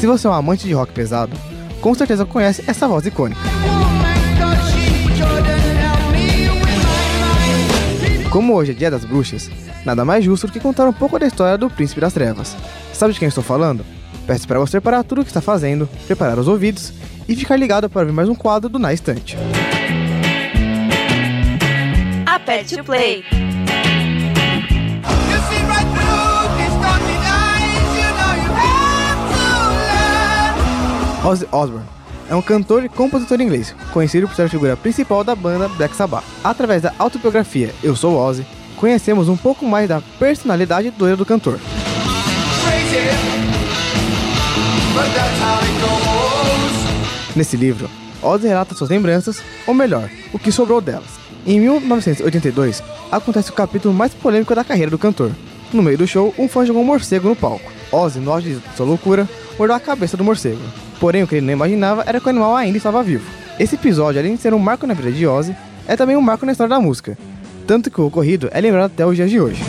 Se 0.00 0.06
você 0.06 0.26
é 0.26 0.30
um 0.30 0.34
amante 0.34 0.66
de 0.66 0.72
rock 0.72 0.92
pesado, 0.92 1.36
com 1.80 1.94
certeza 1.94 2.24
conhece 2.24 2.62
essa 2.66 2.86
voz 2.86 3.06
icônica. 3.06 3.40
Como 8.30 8.54
hoje 8.54 8.72
é 8.72 8.74
dia 8.74 8.90
das 8.90 9.04
bruxas, 9.04 9.50
nada 9.84 10.04
mais 10.04 10.24
justo 10.24 10.46
do 10.46 10.52
que 10.52 10.58
contar 10.58 10.88
um 10.88 10.92
pouco 10.92 11.18
da 11.18 11.26
história 11.26 11.56
do 11.56 11.70
Príncipe 11.70 12.00
das 12.00 12.12
Trevas. 12.12 12.56
Sabe 12.92 13.12
de 13.12 13.18
quem 13.18 13.28
estou 13.28 13.44
falando? 13.44 13.84
Peço 14.26 14.48
para 14.48 14.58
você 14.58 14.80
parar 14.80 15.04
tudo 15.04 15.20
o 15.20 15.24
que 15.24 15.30
está 15.30 15.40
fazendo, 15.40 15.88
preparar 16.06 16.38
os 16.38 16.48
ouvidos 16.48 16.92
e 17.28 17.36
ficar 17.36 17.56
ligado 17.56 17.88
para 17.88 18.04
ver 18.04 18.12
mais 18.12 18.28
um 18.28 18.34
quadro 18.34 18.68
do 18.68 18.78
Na 18.78 18.92
Estante. 18.92 19.36
Aperte 22.26 22.80
o 22.80 22.84
play. 22.84 23.22
Ozzy 31.24 31.48
Osbourne 31.50 31.86
é 32.28 32.34
um 32.34 32.42
cantor 32.42 32.84
e 32.84 32.88
compositor 32.88 33.40
inglês, 33.40 33.74
conhecido 33.92 34.28
por 34.28 34.36
ser 34.36 34.42
a 34.42 34.48
figura 34.48 34.76
principal 34.76 35.24
da 35.24 35.34
banda 35.34 35.68
Black 35.68 35.96
Sabbath. 35.96 36.24
Através 36.42 36.82
da 36.82 36.92
autobiografia 36.98 37.74
Eu 37.82 37.96
Sou 37.96 38.16
Ozzy, 38.16 38.46
conhecemos 38.76 39.28
um 39.28 39.36
pouco 39.36 39.64
mais 39.64 39.88
da 39.88 40.02
personalidade 40.18 40.90
doida 40.90 41.16
do 41.16 41.24
cantor. 41.24 41.58
Nesse 47.34 47.56
livro, 47.56 47.88
Ozzy 48.22 48.46
relata 48.46 48.74
suas 48.74 48.90
lembranças, 48.90 49.42
ou 49.66 49.72
melhor, 49.72 50.10
o 50.30 50.38
que 50.38 50.52
sobrou 50.52 50.82
delas. 50.82 51.18
Em 51.46 51.58
1982, 51.58 52.82
acontece 53.10 53.50
o 53.50 53.54
capítulo 53.54 53.94
mais 53.94 54.12
polêmico 54.12 54.54
da 54.54 54.64
carreira 54.64 54.90
do 54.90 54.98
cantor. 54.98 55.30
No 55.72 55.82
meio 55.82 55.96
do 55.96 56.06
show, 56.06 56.34
um 56.38 56.48
fã 56.48 56.66
jogou 56.66 56.82
um 56.82 56.86
morcego 56.86 57.28
no 57.28 57.36
palco. 57.36 57.72
Ozzy, 57.90 58.18
no 58.18 58.30
auge 58.30 58.54
de 58.54 58.76
sua 58.76 58.86
loucura, 58.86 59.28
mordeu 59.58 59.76
a 59.76 59.80
cabeça 59.80 60.16
do 60.16 60.24
morcego. 60.24 60.60
Porém, 61.00 61.22
o 61.22 61.26
que 61.26 61.36
ele 61.36 61.46
não 61.46 61.52
imaginava 61.52 62.02
era 62.06 62.20
que 62.20 62.26
o 62.26 62.30
animal 62.30 62.56
ainda 62.56 62.76
estava 62.76 63.02
vivo. 63.02 63.24
Esse 63.58 63.74
episódio, 63.74 64.20
além 64.20 64.36
de 64.36 64.42
ser 64.42 64.54
um 64.54 64.58
marco 64.58 64.86
na 64.86 64.94
vida 64.94 65.12
de 65.12 65.26
Ozzy, 65.26 65.56
é 65.86 65.96
também 65.96 66.16
um 66.16 66.20
marco 66.20 66.46
na 66.46 66.52
história 66.52 66.70
da 66.70 66.80
música. 66.80 67.16
Tanto 67.66 67.90
que 67.90 68.00
o 68.00 68.06
ocorrido 68.06 68.48
é 68.52 68.60
lembrado 68.60 68.86
até 68.92 69.06
os 69.06 69.16
dias 69.16 69.30
de 69.30 69.40
hoje. 69.40 69.62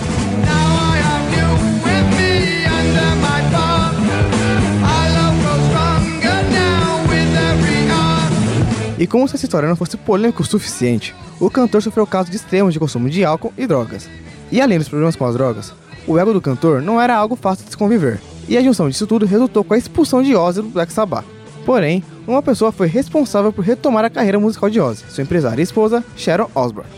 E 8.97 9.05
como 9.05 9.27
se 9.27 9.35
essa 9.35 9.45
história 9.45 9.67
não 9.67 9.75
fosse 9.75 9.97
polêmica 9.97 10.41
o 10.41 10.45
suficiente, 10.45 11.13
o 11.39 11.49
cantor 11.49 11.81
sofreu 11.81 12.07
casos 12.07 12.31
de 12.31 12.37
extremos 12.37 12.73
de 12.73 12.79
consumo 12.79 13.09
de 13.09 13.25
álcool 13.25 13.53
e 13.57 13.67
drogas. 13.67 14.09
E 14.51 14.61
além 14.61 14.79
dos 14.79 14.87
problemas 14.87 15.15
com 15.15 15.25
as 15.25 15.33
drogas, 15.35 15.73
o 16.07 16.17
ego 16.17 16.33
do 16.33 16.41
cantor 16.41 16.81
não 16.81 16.99
era 16.99 17.15
algo 17.15 17.35
fácil 17.35 17.65
de 17.65 17.71
se 17.71 17.77
conviver, 17.77 18.21
e 18.47 18.57
a 18.57 18.61
junção 18.61 18.89
disso 18.89 19.07
tudo 19.07 19.25
resultou 19.25 19.63
com 19.63 19.73
a 19.73 19.77
expulsão 19.77 20.21
de 20.21 20.35
Ozzy 20.35 20.61
do 20.61 20.69
Black 20.69 20.91
Sabbath. 20.91 21.25
Porém, 21.65 22.03
uma 22.27 22.41
pessoa 22.41 22.71
foi 22.71 22.87
responsável 22.87 23.51
por 23.51 23.63
retomar 23.63 24.05
a 24.05 24.09
carreira 24.09 24.39
musical 24.39 24.69
de 24.69 24.79
Ozzy, 24.79 25.03
sua 25.09 25.23
empresária 25.23 25.61
e 25.61 25.63
esposa, 25.63 26.03
Sharon 26.15 26.49
Osbourne. 26.53 26.89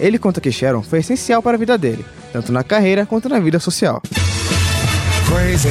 Ele 0.00 0.18
conta 0.18 0.40
que 0.40 0.50
Sharon 0.50 0.82
foi 0.82 1.00
essencial 1.00 1.42
para 1.42 1.56
a 1.56 1.58
vida 1.58 1.76
dele, 1.78 2.04
tanto 2.32 2.52
na 2.52 2.64
carreira 2.64 3.06
quanto 3.06 3.28
na 3.28 3.38
vida 3.38 3.58
social. 3.60 4.02
Crazy. 5.26 5.68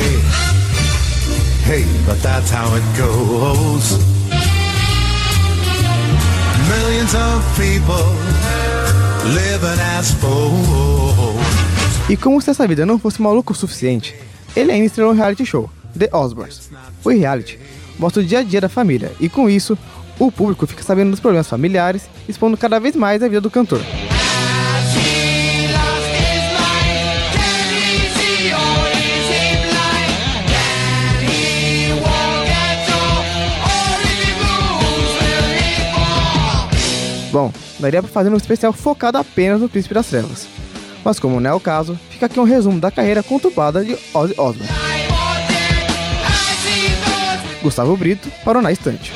Hey, 1.65 1.85
but 2.05 2.21
that's 2.21 2.51
how 2.51 2.67
it 2.75 2.83
goes. 2.97 3.97
Millions 6.69 7.13
of 7.15 7.43
people 7.55 7.95
living 9.33 9.79
as 9.97 10.11
fools. 10.11 11.35
E 12.09 12.17
como 12.17 12.41
se 12.41 12.49
essa 12.49 12.67
vida 12.67 12.85
não 12.85 12.99
fosse 12.99 13.21
maluco 13.21 13.53
o 13.53 13.55
suficiente, 13.55 14.13
ele 14.55 14.71
ainda 14.71 14.85
estrelou 14.85 15.13
um 15.13 15.15
reality 15.15 15.45
show, 15.45 15.69
The 15.97 16.09
Osbournes. 16.11 16.69
O 17.03 17.09
reality 17.09 17.59
mostra 17.97 18.21
o 18.21 18.25
dia 18.25 18.39
a 18.39 18.43
dia 18.43 18.61
da 18.61 18.69
família 18.69 19.11
e 19.19 19.29
com 19.29 19.49
isso, 19.49 19.77
o 20.19 20.31
público 20.31 20.67
fica 20.67 20.83
sabendo 20.83 21.11
dos 21.11 21.19
problemas 21.19 21.47
familiares, 21.47 22.07
expondo 22.27 22.57
cada 22.57 22.79
vez 22.79 22.95
mais 22.95 23.21
a 23.23 23.27
vida 23.27 23.41
do 23.41 23.49
cantor. 23.49 23.81
Bom, 37.31 37.51
daria 37.79 37.99
para 38.03 38.11
fazer 38.11 38.29
um 38.29 38.37
especial 38.37 38.71
focado 38.71 39.17
apenas 39.17 39.59
no 39.59 39.67
Príncipe 39.67 39.95
das 39.95 40.05
Trevas. 40.05 40.47
Mas 41.03 41.19
como 41.19 41.39
não 41.39 41.49
é 41.49 41.53
o 41.53 41.59
caso, 41.59 41.99
fica 42.09 42.27
aqui 42.27 42.39
um 42.39 42.43
resumo 42.43 42.79
da 42.79 42.89
carreira 42.89 43.21
conturbada 43.21 43.83
de 43.83 43.97
Ozzy 44.13 44.33
Osbourne. 44.37 44.69
Gustavo 47.61 47.95
Brito 47.95 48.29
para 48.43 48.59
o 48.59 48.61
Na 48.61 48.71
Estante. 48.71 49.11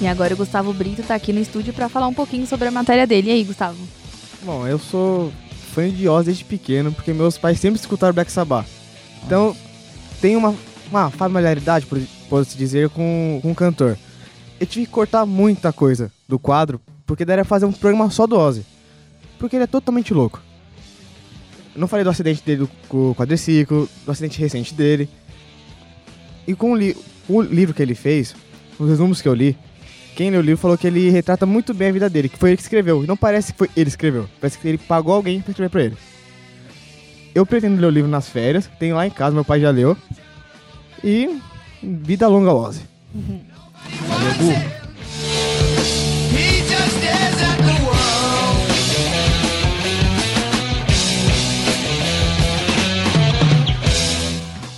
E 0.00 0.06
agora 0.06 0.32
o 0.32 0.36
Gustavo 0.36 0.72
Brito 0.72 1.02
tá 1.02 1.16
aqui 1.16 1.32
no 1.32 1.40
estúdio 1.40 1.72
para 1.72 1.88
falar 1.88 2.06
um 2.06 2.14
pouquinho 2.14 2.46
sobre 2.46 2.68
a 2.68 2.70
matéria 2.70 3.06
dele. 3.06 3.30
E 3.30 3.32
aí, 3.32 3.44
Gustavo? 3.44 3.76
Bom, 4.42 4.66
eu 4.66 4.78
sou 4.78 5.32
fã 5.74 5.90
de 5.90 6.08
Ozzy 6.08 6.26
desde 6.26 6.44
pequeno, 6.44 6.92
porque 6.92 7.12
meus 7.12 7.36
pais 7.36 7.58
sempre 7.58 7.80
escutaram 7.80 8.14
Black 8.14 8.30
Sabbath. 8.30 8.66
Então, 9.26 9.56
tenho 10.20 10.38
uma, 10.38 10.54
uma 10.88 11.10
familiaridade, 11.10 11.84
por, 11.86 12.00
posso 12.28 12.56
dizer, 12.56 12.88
com, 12.90 13.40
com 13.42 13.50
o 13.50 13.54
cantor. 13.54 13.98
Eu 14.60 14.66
tive 14.66 14.86
que 14.86 14.92
cortar 14.92 15.24
muita 15.24 15.72
coisa 15.72 16.10
do 16.28 16.38
quadro, 16.38 16.80
porque 17.06 17.24
daria 17.24 17.44
fazer 17.44 17.66
um 17.66 17.72
programa 17.72 18.10
só 18.10 18.26
do 18.26 18.36
Ozzy. 18.36 18.64
Porque 19.38 19.56
ele 19.56 19.64
é 19.64 19.68
totalmente 19.68 20.12
louco. 20.12 20.42
Eu 21.74 21.80
não 21.80 21.86
falei 21.86 22.02
do 22.02 22.10
acidente 22.10 22.42
dele 22.44 22.68
com 22.88 23.10
o 23.10 23.14
quadriciclo, 23.14 23.88
do 24.04 24.10
acidente 24.10 24.40
recente 24.40 24.74
dele. 24.74 25.08
E 26.46 26.54
com 26.54 26.72
o, 26.72 26.76
li 26.76 26.96
o 27.28 27.40
livro 27.40 27.74
que 27.74 27.82
ele 27.82 27.94
fez, 27.94 28.34
os 28.78 28.88
resumos 28.88 29.22
que 29.22 29.28
eu 29.28 29.34
li, 29.34 29.56
quem 30.16 30.30
leu 30.30 30.40
o 30.40 30.42
livro 30.42 30.60
falou 30.60 30.76
que 30.76 30.86
ele 30.86 31.10
retrata 31.10 31.46
muito 31.46 31.72
bem 31.72 31.90
a 31.90 31.92
vida 31.92 32.10
dele, 32.10 32.28
que 32.28 32.36
foi 32.36 32.50
ele 32.50 32.56
que 32.56 32.62
escreveu. 32.64 33.04
Não 33.06 33.16
parece 33.16 33.52
que 33.52 33.58
foi 33.58 33.70
ele 33.76 33.84
que 33.84 33.90
escreveu, 33.90 34.28
parece 34.40 34.58
que 34.58 34.66
ele 34.66 34.78
pagou 34.78 35.14
alguém 35.14 35.40
pra 35.40 35.52
escrever 35.52 35.70
pra 35.70 35.84
ele. 35.84 35.96
Eu 37.32 37.46
pretendo 37.46 37.80
ler 37.80 37.86
o 37.86 37.90
livro 37.90 38.10
nas 38.10 38.28
férias, 38.28 38.68
tenho 38.80 38.96
lá 38.96 39.06
em 39.06 39.10
casa, 39.10 39.34
meu 39.34 39.44
pai 39.44 39.60
já 39.60 39.70
leu. 39.70 39.96
E 41.04 41.40
vida 41.80 42.26
longa 42.26 42.52
Ozzy. 42.52 42.82
Valeu, 44.06 44.34
Gu. 44.34 44.78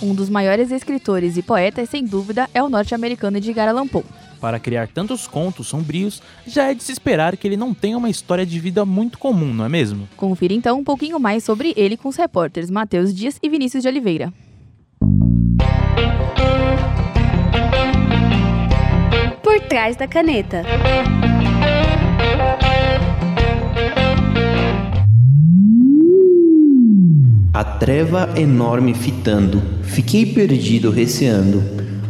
Um 0.01 0.15
dos 0.15 0.29
maiores 0.29 0.71
escritores 0.71 1.37
e 1.37 1.41
poetas, 1.41 1.89
sem 1.89 2.03
dúvida, 2.03 2.49
é 2.53 2.61
o 2.61 2.69
norte-americano 2.69 3.37
Edgar 3.37 3.69
Allan 3.69 3.87
Poe. 3.87 4.03
Para 4.41 4.59
criar 4.59 4.87
tantos 4.87 5.27
contos 5.27 5.67
sombrios, 5.67 6.21
já 6.47 6.71
é 6.71 6.73
de 6.73 6.81
se 6.81 6.91
esperar 6.91 7.37
que 7.37 7.47
ele 7.47 7.55
não 7.55 7.75
tenha 7.75 7.95
uma 7.95 8.09
história 8.09 8.43
de 8.43 8.59
vida 8.59 8.83
muito 8.83 9.19
comum, 9.19 9.53
não 9.53 9.63
é 9.63 9.69
mesmo? 9.69 10.09
Confira 10.17 10.53
então 10.53 10.79
um 10.79 10.83
pouquinho 10.83 11.19
mais 11.19 11.43
sobre 11.43 11.73
ele 11.77 11.95
com 11.95 12.09
os 12.09 12.15
repórteres 12.15 12.71
Matheus 12.71 13.13
Dias 13.13 13.37
e 13.41 13.47
Vinícius 13.47 13.83
de 13.83 13.89
Oliveira. 13.89 14.33
Por 19.51 19.59
trás 19.67 19.97
da 19.97 20.07
caneta. 20.07 20.63
A 27.53 27.63
treva 27.65 28.29
enorme 28.37 28.93
fitando, 28.93 29.61
fiquei 29.83 30.25
perdido 30.25 30.89
receando, 30.89 31.61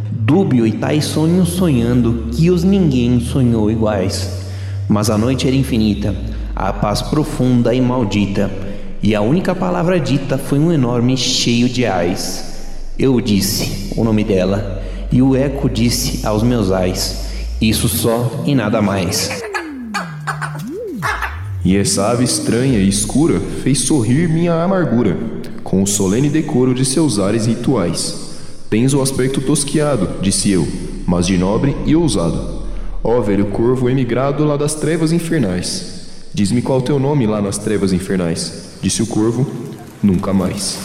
dúbio 0.08 0.64
e 0.64 0.70
tais 0.70 1.04
sonhos 1.04 1.48
sonhando 1.48 2.28
que 2.30 2.48
os 2.48 2.62
ninguém 2.62 3.18
sonhou 3.18 3.68
iguais. 3.68 4.46
Mas 4.88 5.10
a 5.10 5.18
noite 5.18 5.48
era 5.48 5.56
infinita, 5.56 6.14
a 6.54 6.72
paz 6.72 7.02
profunda 7.02 7.74
e 7.74 7.80
maldita, 7.80 8.52
e 9.02 9.16
a 9.16 9.20
única 9.20 9.52
palavra 9.52 9.98
dita 9.98 10.38
foi 10.38 10.60
um 10.60 10.70
enorme 10.70 11.16
cheio 11.16 11.68
de 11.68 11.84
ais. 11.86 12.86
Eu 12.96 13.20
disse 13.20 13.92
o 13.96 14.04
nome 14.04 14.22
dela, 14.22 14.80
e 15.10 15.20
o 15.20 15.34
eco 15.34 15.68
disse 15.68 16.24
aos 16.24 16.44
meus 16.44 16.70
ais, 16.70 17.21
Isso 17.62 17.88
só 17.88 18.42
e 18.44 18.56
nada 18.56 18.82
mais. 18.82 19.30
E 21.64 21.76
essa 21.76 22.10
ave 22.10 22.24
estranha 22.24 22.80
e 22.80 22.88
escura 22.88 23.38
fez 23.62 23.82
sorrir 23.82 24.28
minha 24.28 24.64
amargura, 24.64 25.16
com 25.62 25.80
o 25.80 25.86
solene 25.86 26.28
decoro 26.28 26.74
de 26.74 26.84
seus 26.84 27.20
ares 27.20 27.46
rituais. 27.46 28.32
Tens 28.68 28.92
o 28.94 29.00
aspecto 29.00 29.40
tosquiado, 29.40 30.20
disse 30.20 30.50
eu, 30.50 30.66
mas 31.06 31.28
de 31.28 31.38
nobre 31.38 31.76
e 31.86 31.94
ousado. 31.94 32.64
Ó 33.00 33.20
velho 33.20 33.46
corvo 33.46 33.88
emigrado 33.88 34.44
lá 34.44 34.56
das 34.56 34.74
trevas 34.74 35.12
infernais. 35.12 36.08
Diz-me 36.34 36.62
qual 36.62 36.82
teu 36.82 36.98
nome 36.98 37.28
lá 37.28 37.40
nas 37.40 37.58
trevas 37.58 37.92
infernais. 37.92 38.70
Disse 38.82 39.04
o 39.04 39.06
corvo, 39.06 39.46
nunca 40.02 40.32
mais. 40.32 40.80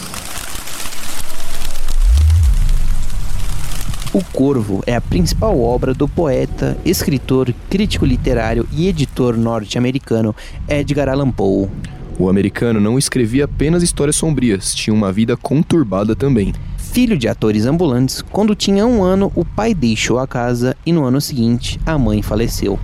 O 4.17 4.23
Corvo 4.33 4.83
é 4.87 4.95
a 4.95 4.99
principal 4.99 5.61
obra 5.61 5.93
do 5.93 6.07
poeta, 6.07 6.75
escritor, 6.83 7.53
crítico 7.69 8.03
literário 8.03 8.67
e 8.71 8.87
editor 8.87 9.37
norte-americano 9.37 10.35
Edgar 10.67 11.07
Allan 11.07 11.29
Poe. 11.29 11.69
O 12.17 12.27
americano 12.27 12.79
não 12.79 12.97
escrevia 12.97 13.45
apenas 13.45 13.83
histórias 13.83 14.15
sombrias, 14.15 14.73
tinha 14.73 14.91
uma 14.91 15.11
vida 15.11 15.37
conturbada 15.37 16.15
também. 16.15 16.51
Filho 16.79 17.15
de 17.15 17.27
atores 17.27 17.67
ambulantes, 17.67 18.23
quando 18.31 18.55
tinha 18.55 18.87
um 18.87 19.03
ano, 19.03 19.31
o 19.35 19.45
pai 19.45 19.75
deixou 19.75 20.17
a 20.17 20.25
casa 20.25 20.75
e 20.83 20.91
no 20.91 21.03
ano 21.03 21.21
seguinte 21.21 21.79
a 21.85 21.95
mãe 21.95 22.23
faleceu. 22.23 22.79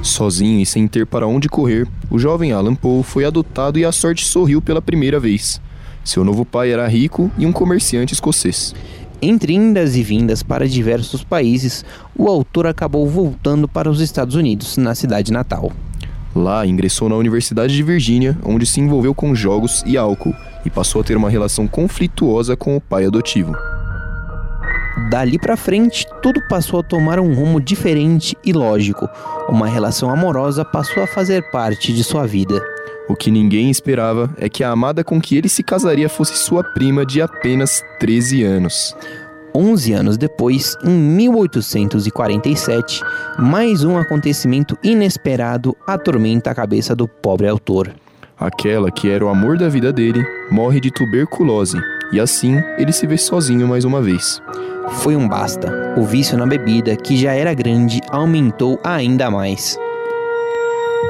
Sozinho 0.00 0.60
e 0.60 0.64
sem 0.64 0.86
ter 0.86 1.04
para 1.04 1.26
onde 1.26 1.48
correr, 1.48 1.88
o 2.08 2.16
jovem 2.16 2.52
Alan 2.52 2.76
Poe 2.76 3.02
foi 3.02 3.24
adotado 3.24 3.76
e 3.76 3.84
a 3.84 3.90
sorte 3.90 4.24
sorriu 4.24 4.62
pela 4.62 4.80
primeira 4.80 5.18
vez. 5.18 5.60
Seu 6.08 6.24
novo 6.24 6.42
pai 6.42 6.72
era 6.72 6.88
rico 6.88 7.30
e 7.36 7.44
um 7.44 7.52
comerciante 7.52 8.14
escocês. 8.14 8.74
Entre 9.20 9.52
indas 9.52 9.94
e 9.94 10.02
vindas 10.02 10.42
para 10.42 10.66
diversos 10.66 11.22
países, 11.22 11.84
o 12.16 12.28
autor 12.28 12.66
acabou 12.66 13.06
voltando 13.06 13.68
para 13.68 13.90
os 13.90 14.00
Estados 14.00 14.34
Unidos, 14.34 14.78
na 14.78 14.94
cidade 14.94 15.30
natal. 15.30 15.70
Lá 16.34 16.66
ingressou 16.66 17.10
na 17.10 17.14
Universidade 17.14 17.76
de 17.76 17.82
Virgínia, 17.82 18.38
onde 18.42 18.64
se 18.64 18.80
envolveu 18.80 19.14
com 19.14 19.34
jogos 19.34 19.84
e 19.84 19.98
álcool 19.98 20.34
e 20.64 20.70
passou 20.70 21.02
a 21.02 21.04
ter 21.04 21.14
uma 21.14 21.28
relação 21.28 21.68
conflituosa 21.68 22.56
com 22.56 22.74
o 22.74 22.80
pai 22.80 23.04
adotivo. 23.04 23.52
Dali 25.10 25.38
para 25.38 25.58
frente, 25.58 26.06
tudo 26.22 26.40
passou 26.48 26.80
a 26.80 26.82
tomar 26.82 27.20
um 27.20 27.34
rumo 27.34 27.60
diferente 27.60 28.34
e 28.42 28.54
lógico. 28.54 29.06
Uma 29.46 29.68
relação 29.68 30.08
amorosa 30.08 30.64
passou 30.64 31.02
a 31.02 31.06
fazer 31.06 31.50
parte 31.50 31.92
de 31.92 32.02
sua 32.02 32.26
vida. 32.26 32.58
O 33.08 33.16
que 33.16 33.30
ninguém 33.30 33.70
esperava 33.70 34.30
é 34.36 34.48
que 34.48 34.62
a 34.62 34.70
amada 34.70 35.02
com 35.02 35.20
que 35.20 35.36
ele 35.36 35.48
se 35.48 35.62
casaria 35.62 36.08
fosse 36.08 36.36
sua 36.36 36.62
prima 36.62 37.06
de 37.06 37.22
apenas 37.22 37.82
13 37.98 38.44
anos. 38.44 38.94
11 39.54 39.92
anos 39.94 40.18
depois, 40.18 40.76
em 40.84 40.90
1847, 40.90 43.02
mais 43.38 43.82
um 43.82 43.96
acontecimento 43.96 44.76
inesperado 44.84 45.74
atormenta 45.86 46.50
a 46.50 46.54
cabeça 46.54 46.94
do 46.94 47.08
pobre 47.08 47.48
autor. 47.48 47.90
Aquela 48.38 48.90
que 48.90 49.08
era 49.08 49.24
o 49.24 49.28
amor 49.28 49.56
da 49.56 49.68
vida 49.68 49.92
dele 49.92 50.24
morre 50.50 50.78
de 50.78 50.90
tuberculose 50.90 51.78
e 52.12 52.20
assim 52.20 52.62
ele 52.76 52.92
se 52.92 53.06
vê 53.06 53.16
sozinho 53.16 53.66
mais 53.66 53.84
uma 53.84 54.02
vez. 54.02 54.40
Foi 55.00 55.16
um 55.16 55.26
basta. 55.26 55.94
O 55.96 56.04
vício 56.04 56.36
na 56.36 56.46
bebida, 56.46 56.94
que 56.94 57.16
já 57.16 57.32
era 57.32 57.52
grande, 57.52 58.00
aumentou 58.10 58.78
ainda 58.84 59.30
mais. 59.30 59.78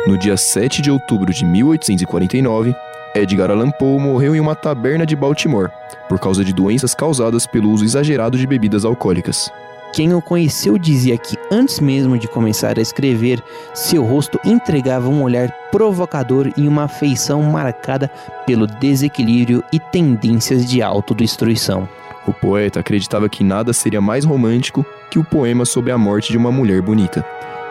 No 0.07 0.17
dia 0.19 0.37
7 0.37 0.83
de 0.83 0.91
outubro 0.91 1.33
de 1.33 1.45
1849, 1.45 2.75
Edgar 3.15 3.51
Allan 3.51 3.71
Poe 3.71 3.99
morreu 3.99 4.35
em 4.35 4.41
uma 4.41 4.55
taberna 4.55 5.07
de 5.07 5.17
Baltimore, 5.17 5.71
por 6.09 6.19
causa 6.19 6.45
de 6.45 6.53
doenças 6.53 6.95
causadas 6.95 7.47
pelo 7.47 7.71
uso 7.71 7.85
exagerado 7.85 8.37
de 8.37 8.47
bebidas 8.47 8.85
alcoólicas. 8.85 9.51
Quem 9.93 10.13
o 10.15 10.21
conheceu 10.21 10.77
dizia 10.77 11.17
que, 11.17 11.37
antes 11.51 11.81
mesmo 11.81 12.19
de 12.19 12.29
começar 12.29 12.79
a 12.79 12.83
escrever, 12.83 13.43
seu 13.75 14.05
rosto 14.05 14.39
entregava 14.45 15.09
um 15.09 15.23
olhar 15.23 15.51
provocador 15.71 16.53
e 16.57 16.69
uma 16.69 16.87
feição 16.87 17.43
marcada 17.43 18.11
pelo 18.47 18.67
desequilíbrio 18.67 19.65
e 19.73 19.81
tendências 19.81 20.67
de 20.67 20.83
autodestruição. 20.83 21.89
O 22.27 22.33
poeta 22.33 22.81
acreditava 22.81 23.29
que 23.29 23.43
nada 23.43 23.73
seria 23.73 24.03
mais 24.03 24.25
romântico 24.25 24.85
que 25.11 25.19
o 25.19 25.25
poema 25.25 25.65
sobre 25.65 25.91
a 25.91 25.97
morte 25.97 26.31
de 26.31 26.37
uma 26.37 26.53
mulher 26.53 26.83
bonita. 26.83 27.25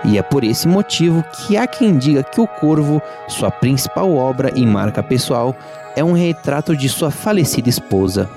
E 0.06 0.18
é 0.18 0.22
por 0.22 0.44
esse 0.44 0.68
motivo 0.68 1.24
que 1.32 1.58
há 1.58 1.66
quem 1.68 1.98
diga 1.98 2.24
que 2.24 2.40
O 2.40 2.48
Corvo, 2.48 3.02
sua 3.28 3.52
principal 3.52 4.14
obra 4.16 4.52
e 4.56 4.66
marca 4.66 5.02
pessoal, 5.02 5.56
é 5.96 6.04
um 6.04 6.14
retrato 6.14 6.76
de 6.76 6.88
sua 6.88 7.12
falecida 7.12 7.70
esposa. 7.70 8.30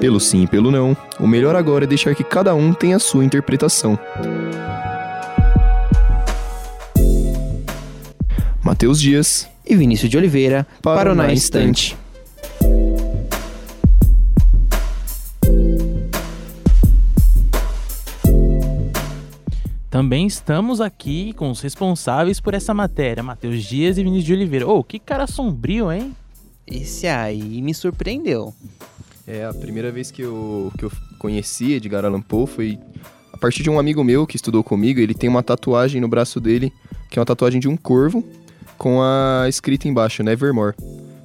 Pelo 0.00 0.20
sim 0.20 0.44
e 0.44 0.46
pelo 0.46 0.70
não, 0.70 0.96
o 1.18 1.26
melhor 1.26 1.56
agora 1.56 1.84
é 1.84 1.86
deixar 1.86 2.14
que 2.14 2.22
cada 2.22 2.54
um 2.54 2.72
tenha 2.72 2.96
a 2.96 3.00
sua 3.00 3.24
interpretação. 3.24 3.98
Matheus 8.62 9.00
Dias 9.00 9.48
e 9.66 9.74
Vinícius 9.74 10.10
de 10.10 10.16
Oliveira 10.16 10.66
para, 10.82 10.96
para 10.96 11.12
o 11.12 11.14
Na 11.14 11.32
Instante. 11.32 11.96
Também 19.98 20.28
estamos 20.28 20.80
aqui 20.80 21.32
com 21.32 21.50
os 21.50 21.60
responsáveis 21.60 22.38
por 22.38 22.54
essa 22.54 22.72
matéria, 22.72 23.20
Matheus 23.20 23.64
Dias 23.64 23.98
e 23.98 24.04
Vinícius 24.04 24.26
de 24.26 24.32
Oliveira. 24.32 24.68
Ô, 24.68 24.78
oh, 24.78 24.84
que 24.84 24.96
cara 24.96 25.26
sombrio, 25.26 25.90
hein? 25.90 26.14
Esse 26.64 27.08
aí 27.08 27.60
me 27.60 27.74
surpreendeu. 27.74 28.54
É, 29.26 29.44
a 29.44 29.52
primeira 29.52 29.90
vez 29.90 30.12
que 30.12 30.22
eu, 30.22 30.72
que 30.78 30.84
eu 30.84 30.92
conheci 31.18 31.72
Edgar 31.72 32.04
Allan 32.04 32.20
Poe 32.20 32.46
foi 32.46 32.78
a 33.32 33.36
partir 33.36 33.64
de 33.64 33.70
um 33.70 33.76
amigo 33.76 34.04
meu 34.04 34.24
que 34.24 34.36
estudou 34.36 34.62
comigo. 34.62 35.00
Ele 35.00 35.14
tem 35.14 35.28
uma 35.28 35.42
tatuagem 35.42 36.00
no 36.00 36.06
braço 36.06 36.38
dele, 36.38 36.72
que 37.10 37.18
é 37.18 37.20
uma 37.20 37.26
tatuagem 37.26 37.58
de 37.58 37.66
um 37.66 37.76
corvo, 37.76 38.24
com 38.78 39.02
a 39.02 39.46
escrita 39.48 39.88
embaixo, 39.88 40.22
Nevermore, 40.22 40.76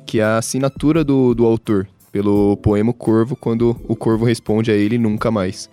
que 0.04 0.20
é 0.20 0.24
a 0.24 0.40
assinatura 0.40 1.04
do, 1.04 1.36
do 1.36 1.46
autor, 1.46 1.88
pelo 2.12 2.58
poema 2.58 2.92
Corvo, 2.92 3.36
quando 3.36 3.80
o 3.88 3.96
corvo 3.96 4.26
responde 4.26 4.72
a 4.72 4.74
ele 4.74 4.98
nunca 4.98 5.30
mais. 5.30 5.70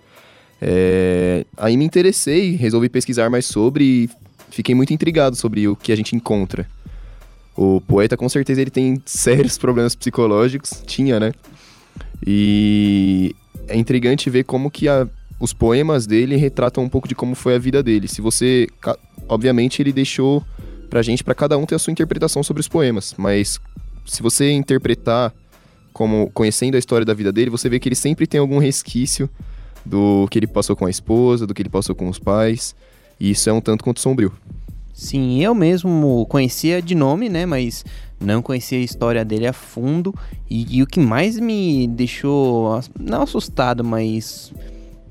É, 0.61 1.43
aí 1.57 1.75
me 1.75 1.83
interessei, 1.83 2.55
resolvi 2.55 2.87
pesquisar 2.87 3.29
mais 3.31 3.47
sobre 3.47 3.83
e 3.83 4.09
fiquei 4.51 4.75
muito 4.75 4.93
intrigado 4.93 5.35
sobre 5.35 5.67
o 5.67 5.75
que 5.75 5.91
a 5.91 5.95
gente 5.95 6.15
encontra. 6.15 6.69
O 7.57 7.81
poeta 7.81 8.15
com 8.15 8.29
certeza 8.29 8.61
ele 8.61 8.69
tem 8.69 9.01
sérios 9.05 9.57
problemas 9.57 9.95
psicológicos, 9.95 10.83
tinha, 10.85 11.19
né? 11.19 11.33
E 12.25 13.35
é 13.67 13.75
intrigante 13.75 14.29
ver 14.29 14.43
como 14.43 14.69
que 14.69 14.87
a, 14.87 15.07
os 15.39 15.51
poemas 15.51 16.05
dele 16.05 16.35
retratam 16.35 16.83
um 16.83 16.89
pouco 16.89 17.07
de 17.07 17.15
como 17.15 17.33
foi 17.33 17.55
a 17.55 17.59
vida 17.59 17.81
dele. 17.81 18.07
Se 18.07 18.21
você, 18.21 18.67
obviamente, 19.27 19.81
ele 19.81 19.91
deixou 19.91 20.43
pra 20.89 21.01
gente, 21.01 21.23
para 21.23 21.33
cada 21.33 21.57
um 21.57 21.65
ter 21.65 21.75
a 21.75 21.79
sua 21.79 21.91
interpretação 21.91 22.43
sobre 22.43 22.59
os 22.59 22.67
poemas, 22.67 23.15
mas 23.17 23.59
se 24.05 24.21
você 24.21 24.51
interpretar 24.51 25.33
como 25.93 26.29
conhecendo 26.31 26.75
a 26.75 26.79
história 26.79 27.05
da 27.05 27.13
vida 27.13 27.31
dele, 27.31 27.49
você 27.49 27.67
vê 27.67 27.79
que 27.79 27.87
ele 27.87 27.95
sempre 27.95 28.27
tem 28.27 28.39
algum 28.39 28.59
resquício 28.59 29.29
do 29.85 30.27
que 30.29 30.39
ele 30.39 30.47
passou 30.47 30.75
com 30.75 30.85
a 30.85 30.89
esposa, 30.89 31.47
do 31.47 31.53
que 31.53 31.61
ele 31.61 31.69
passou 31.69 31.95
com 31.95 32.07
os 32.09 32.19
pais. 32.19 32.75
E 33.19 33.31
isso 33.31 33.49
é 33.49 33.53
um 33.53 33.61
tanto 33.61 33.83
quanto 33.83 33.99
sombrio. 33.99 34.33
Sim, 34.93 35.41
eu 35.41 35.55
mesmo 35.55 36.25
conhecia 36.27 36.81
de 36.81 36.93
nome, 36.93 37.29
né? 37.29 37.45
Mas 37.45 37.83
não 38.19 38.41
conhecia 38.41 38.77
a 38.77 38.81
história 38.81 39.25
dele 39.25 39.47
a 39.47 39.53
fundo. 39.53 40.13
E, 40.49 40.77
e 40.77 40.83
o 40.83 40.87
que 40.87 40.99
mais 40.99 41.39
me 41.39 41.87
deixou, 41.87 42.79
não 42.99 43.23
assustado, 43.23 43.83
mas 43.83 44.53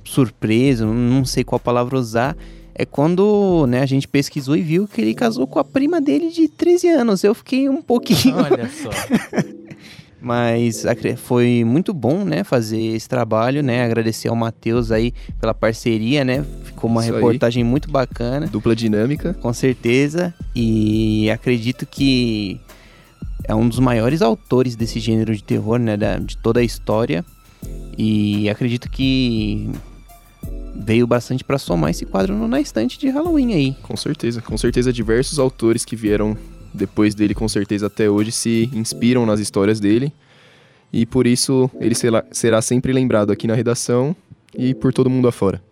surpreso, 0.05 0.87
não 0.87 1.25
sei 1.25 1.45
qual 1.45 1.59
palavra 1.59 1.97
usar, 1.97 2.37
é 2.75 2.85
quando 2.85 3.67
né, 3.69 3.81
a 3.81 3.87
gente 3.87 4.09
pesquisou 4.09 4.57
e 4.57 4.63
viu 4.63 4.89
que 4.89 5.01
ele 5.01 5.15
casou 5.15 5.47
com 5.47 5.59
a 5.59 5.65
prima 5.65 6.01
dele 6.01 6.31
de 6.31 6.49
13 6.49 6.89
anos. 6.89 7.23
Eu 7.23 7.35
fiquei 7.35 7.69
um 7.69 7.83
pouquinho. 7.83 8.37
Olha 8.37 8.69
só. 8.71 8.91
Mas 10.21 10.85
foi 11.17 11.65
muito 11.65 11.95
bom, 11.95 12.25
né, 12.25 12.45
fazer 12.45 12.81
esse 12.81 13.09
trabalho, 13.09 13.63
né? 13.63 13.83
Agradecer 13.83 14.29
ao 14.29 14.37
Matheus 14.37 14.93
aí 14.93 15.13
pela 15.41 15.55
parceria, 15.55 16.25
né? 16.25 16.45
Ficou 16.65 16.91
uma 16.91 17.03
Isso 17.05 17.15
reportagem 17.15 17.63
aí. 17.63 17.69
muito 17.69 17.91
bacana. 17.91 18.47
Dupla 18.47 18.77
dinâmica. 18.77 19.35
Com 19.35 19.53
certeza. 19.53 20.35
E 20.55 21.31
acredito 21.31 21.87
que 21.87 22.61
é 23.45 23.55
um 23.55 23.69
dos 23.69 23.79
maiores 23.79 24.21
autores 24.23 24.77
desse 24.77 25.01
gênero 25.01 25.35
de 25.35 25.43
terror, 25.43 25.79
né? 25.79 25.97
Da, 25.97 26.19
de 26.19 26.37
toda 26.37 26.61
a 26.61 26.63
história. 26.63 27.25
E 27.97 28.49
acredito 28.49 28.91
que 28.91 29.71
veio 30.75 31.07
bastante 31.07 31.45
para 31.45 31.59
somar 31.59 31.91
esse 31.91 32.07
quadro 32.07 32.49
na 32.49 32.61
estante 32.61 32.99
de 32.99 33.09
Halloween 33.09 33.53
aí. 33.53 33.77
Com 33.83 33.97
certeza, 33.97 34.41
com 34.41 34.57
certeza 34.57 34.93
diversos 34.93 35.39
autores 35.39 35.85
que 35.85 35.95
vieram 35.97 36.37
depois 36.73 37.15
dele, 37.15 37.35
com 37.35 37.49
certeza 37.49 37.87
até 37.87 38.09
hoje, 38.09 38.33
se 38.33 38.71
inspiram 38.73 39.27
nas 39.27 39.41
histórias 39.41 39.81
dele. 39.81 40.13
E 40.93 41.07
por 41.07 41.27
isso 41.27 41.71
ele 41.81 41.95
será, 41.95 42.25
será 42.31 42.61
sempre 42.61 42.93
lembrado 42.93 43.31
aqui 43.31 43.47
na 43.47 43.55
redação 43.55 44.15
e 44.57 44.75
por 44.75 44.93
todo 44.93 45.09
mundo 45.09 45.29
afora. 45.29 45.63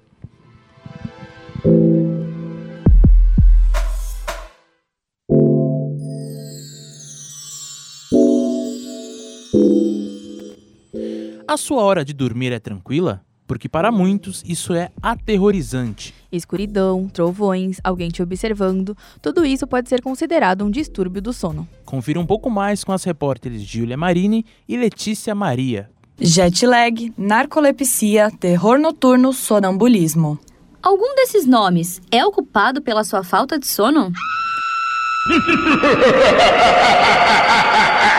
A 11.46 11.56
sua 11.56 11.82
hora 11.82 12.04
de 12.04 12.12
dormir 12.12 12.52
é 12.52 12.58
tranquila? 12.58 13.24
Porque 13.48 13.68
para 13.68 13.90
muitos 13.90 14.44
isso 14.46 14.74
é 14.74 14.90
aterrorizante. 15.02 16.14
Escuridão, 16.30 17.08
trovões, 17.08 17.80
alguém 17.82 18.10
te 18.10 18.22
observando, 18.22 18.96
tudo 19.22 19.44
isso 19.44 19.66
pode 19.66 19.88
ser 19.88 20.02
considerado 20.02 20.64
um 20.64 20.70
distúrbio 20.70 21.22
do 21.22 21.32
sono. 21.32 21.66
Confira 21.86 22.20
um 22.20 22.26
pouco 22.26 22.50
mais 22.50 22.84
com 22.84 22.92
as 22.92 23.02
repórteres 23.02 23.62
Júlia 23.62 23.96
Marini 23.96 24.44
e 24.68 24.76
Letícia 24.76 25.34
Maria. 25.34 25.90
Jet 26.20 26.66
lag, 26.66 27.12
narcolepsia, 27.16 28.30
terror 28.38 28.78
noturno, 28.78 29.32
sonambulismo. 29.32 30.38
Algum 30.82 31.14
desses 31.14 31.46
nomes 31.46 32.02
é 32.10 32.24
ocupado 32.24 32.82
pela 32.82 33.02
sua 33.02 33.24
falta 33.24 33.58
de 33.58 33.66
sono? 33.66 34.12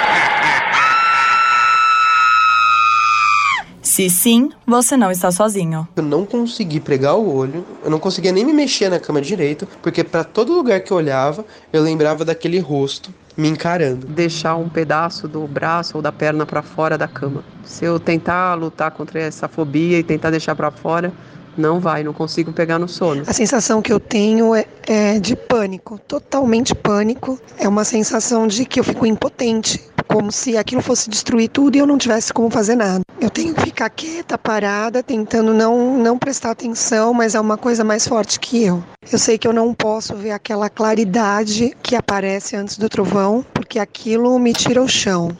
Se 3.99 4.09
sim, 4.09 4.49
você 4.65 4.95
não 4.95 5.11
está 5.11 5.29
sozinho. 5.29 5.85
Eu 5.93 6.03
não 6.03 6.25
consegui 6.25 6.79
pregar 6.79 7.17
o 7.17 7.35
olho, 7.35 7.65
eu 7.83 7.91
não 7.91 7.99
conseguia 7.99 8.31
nem 8.31 8.45
me 8.45 8.53
mexer 8.53 8.87
na 8.87 8.97
cama 8.97 9.21
direito, 9.21 9.67
porque 9.81 10.05
para 10.05 10.23
todo 10.23 10.53
lugar 10.53 10.79
que 10.79 10.89
eu 10.89 10.95
olhava, 10.95 11.43
eu 11.73 11.81
lembrava 11.81 12.23
daquele 12.23 12.59
rosto 12.59 13.13
me 13.35 13.49
encarando. 13.49 14.07
Deixar 14.07 14.55
um 14.55 14.69
pedaço 14.69 15.27
do 15.27 15.45
braço 15.45 15.97
ou 15.97 16.01
da 16.01 16.13
perna 16.13 16.45
para 16.45 16.61
fora 16.61 16.97
da 16.97 17.09
cama. 17.09 17.43
Se 17.65 17.83
eu 17.83 17.99
tentar 17.99 18.53
lutar 18.53 18.91
contra 18.91 19.19
essa 19.19 19.49
fobia 19.49 19.99
e 19.99 20.03
tentar 20.03 20.29
deixar 20.29 20.55
para 20.55 20.71
fora, 20.71 21.11
não 21.57 21.81
vai, 21.81 22.01
não 22.01 22.13
consigo 22.13 22.53
pegar 22.53 22.79
no 22.79 22.87
sono. 22.87 23.23
A 23.27 23.33
sensação 23.33 23.81
que 23.81 23.91
eu 23.91 23.99
tenho 23.99 24.55
é, 24.55 24.65
é, 24.87 25.19
de 25.19 25.35
pânico, 25.35 25.99
totalmente 26.07 26.73
pânico. 26.73 27.37
É 27.57 27.67
uma 27.67 27.83
sensação 27.83 28.47
de 28.47 28.63
que 28.63 28.79
eu 28.79 28.83
fico 28.85 29.05
impotente, 29.05 29.83
como 30.11 30.31
se 30.31 30.57
aquilo 30.57 30.81
fosse 30.81 31.09
destruir 31.09 31.49
tudo 31.49 31.75
e 31.75 31.79
eu 31.79 31.85
não 31.85 31.97
tivesse 31.97 32.33
como 32.33 32.49
fazer 32.49 32.75
nada. 32.75 33.01
Eu 33.21 33.29
tenho 33.29 33.53
que 33.53 33.61
ficar 33.61 33.89
quieta, 33.89 34.37
parada, 34.37 35.03
tentando 35.03 35.53
não, 35.53 35.97
não 35.97 36.17
prestar 36.17 36.51
atenção, 36.51 37.13
mas 37.13 37.35
é 37.35 37.39
uma 37.39 37.57
coisa 37.57 37.83
mais 37.83 38.07
forte 38.07 38.39
que 38.39 38.63
eu. 38.63 38.83
Eu 39.11 39.19
sei 39.19 39.37
que 39.37 39.47
eu 39.47 39.53
não 39.53 39.73
posso 39.73 40.15
ver 40.15 40.31
aquela 40.31 40.69
claridade 40.69 41.75
que 41.83 41.95
aparece 41.95 42.55
antes 42.55 42.77
do 42.77 42.89
trovão, 42.89 43.45
porque 43.53 43.77
aquilo 43.77 44.37
me 44.39 44.51
tira 44.51 44.81
o 44.81 44.87
chão. 44.87 45.35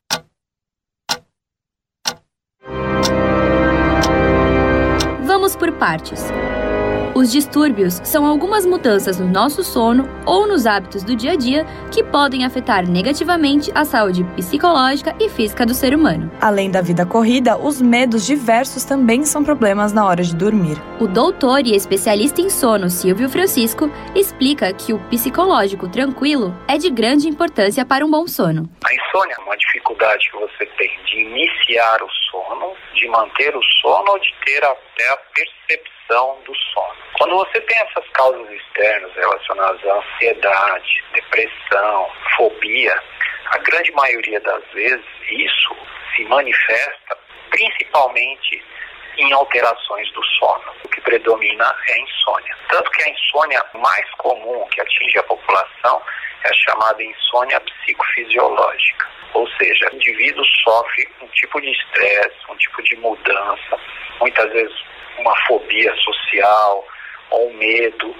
Vamos 5.26 5.56
por 5.56 5.72
partes. 5.74 6.26
Os 7.20 7.34
distúrbios 7.34 7.96
são 8.06 8.26
algumas 8.26 8.66
mudanças 8.66 9.20
no 9.20 9.28
nosso 9.28 9.62
sono 9.62 10.08
ou 10.26 10.48
nos 10.48 10.66
hábitos 10.66 11.04
do 11.04 11.18
dia 11.18 11.34
a 11.34 11.36
dia 11.36 11.66
que 11.92 12.02
podem 12.02 12.46
afetar 12.46 12.88
negativamente 12.88 13.70
a 13.76 13.84
saúde 13.84 14.24
psicológica 14.38 15.14
e 15.20 15.28
física 15.28 15.66
do 15.66 15.74
ser 15.74 15.94
humano. 15.94 16.32
Além 16.40 16.72
da 16.72 16.82
vida 16.82 17.06
corrida, 17.06 17.58
os 17.58 17.82
medos 17.82 18.26
diversos 18.26 18.86
também 18.86 19.26
são 19.26 19.44
problemas 19.44 19.92
na 19.92 20.06
hora 20.06 20.24
de 20.24 20.34
dormir. 20.34 20.78
O 20.98 21.08
doutor 21.08 21.68
e 21.68 21.76
especialista 21.76 22.40
em 22.40 22.50
sono 22.50 22.90
Silvio 22.90 23.28
Francisco 23.28 23.92
explica 24.16 24.72
que 24.72 24.94
o 24.94 25.00
psicológico 25.10 25.90
tranquilo 25.90 26.58
é 26.70 26.78
de 26.78 26.90
grande 26.90 27.28
importância 27.28 27.86
para 27.86 28.06
um 28.06 28.10
bom 28.10 28.28
sono. 28.28 28.70
A 28.86 28.94
insônia 28.94 29.36
é 29.38 29.42
uma 29.42 29.58
dificuldade 29.58 30.26
que 30.32 30.38
você 30.38 30.66
tem 30.78 30.90
de 31.04 31.20
iniciar 31.20 32.02
o 32.02 32.10
sono, 32.32 32.74
de 32.96 33.10
manter 33.10 33.54
o 33.54 33.62
sono 33.82 34.10
ou 34.10 34.20
de 34.20 34.34
ter 34.46 34.64
até 34.64 35.10
a 35.12 35.18
percepção 35.36 35.99
do 36.10 36.56
sono. 36.56 36.95
Quando 37.19 37.36
você 37.36 37.62
tem 37.62 37.78
essas 37.80 38.08
causas 38.13 38.50
externas 38.50 39.13
relacionadas 39.13 39.86
à 39.86 39.93
ansiedade, 39.93 41.04
depressão, 41.13 42.10
fobia, 42.36 43.00
a 43.52 43.58
grande 43.60 43.91
maioria 43.91 44.39
das 44.41 44.63
vezes 44.74 45.06
isso 45.30 45.76
se 46.15 46.24
manifesta 46.26 47.17
principalmente 47.52 48.63
em 49.17 49.32
alterações 49.34 50.12
do 50.13 50.24
sono. 50.39 50.74
O 50.84 50.89
que 50.89 51.02
predomina 51.02 51.76
é 51.89 51.93
a 51.93 52.00
insônia. 52.00 52.58
Tanto 52.69 52.89
que 52.91 53.04
a 53.04 53.10
insônia 53.10 53.63
mais 53.76 54.10
comum 54.17 54.67
que 54.72 54.82
atinge 54.82 55.19
a 55.19 55.24
população 55.24 56.02
é 56.43 56.50
a 56.50 56.54
chamada 56.54 57.04
insônia 57.04 57.60
psicofisiológica. 57.62 59.08
Ou 59.34 59.48
seja, 59.58 59.89
o 59.91 59.95
indivíduo 59.95 60.43
sofre 60.63 61.08
um 61.22 61.28
tipo 61.28 61.62
de 61.62 61.69
estresse, 61.69 62.36
um 62.50 62.56
tipo 62.56 62.82
de 62.82 62.95
mudança, 62.95 63.80
muitas 64.19 64.52
vezes 64.52 64.76
uma 65.20 65.36
fobia 65.48 65.94
social 65.98 66.86
ou 67.32 67.50
um 67.50 67.54
medo. 67.54 68.16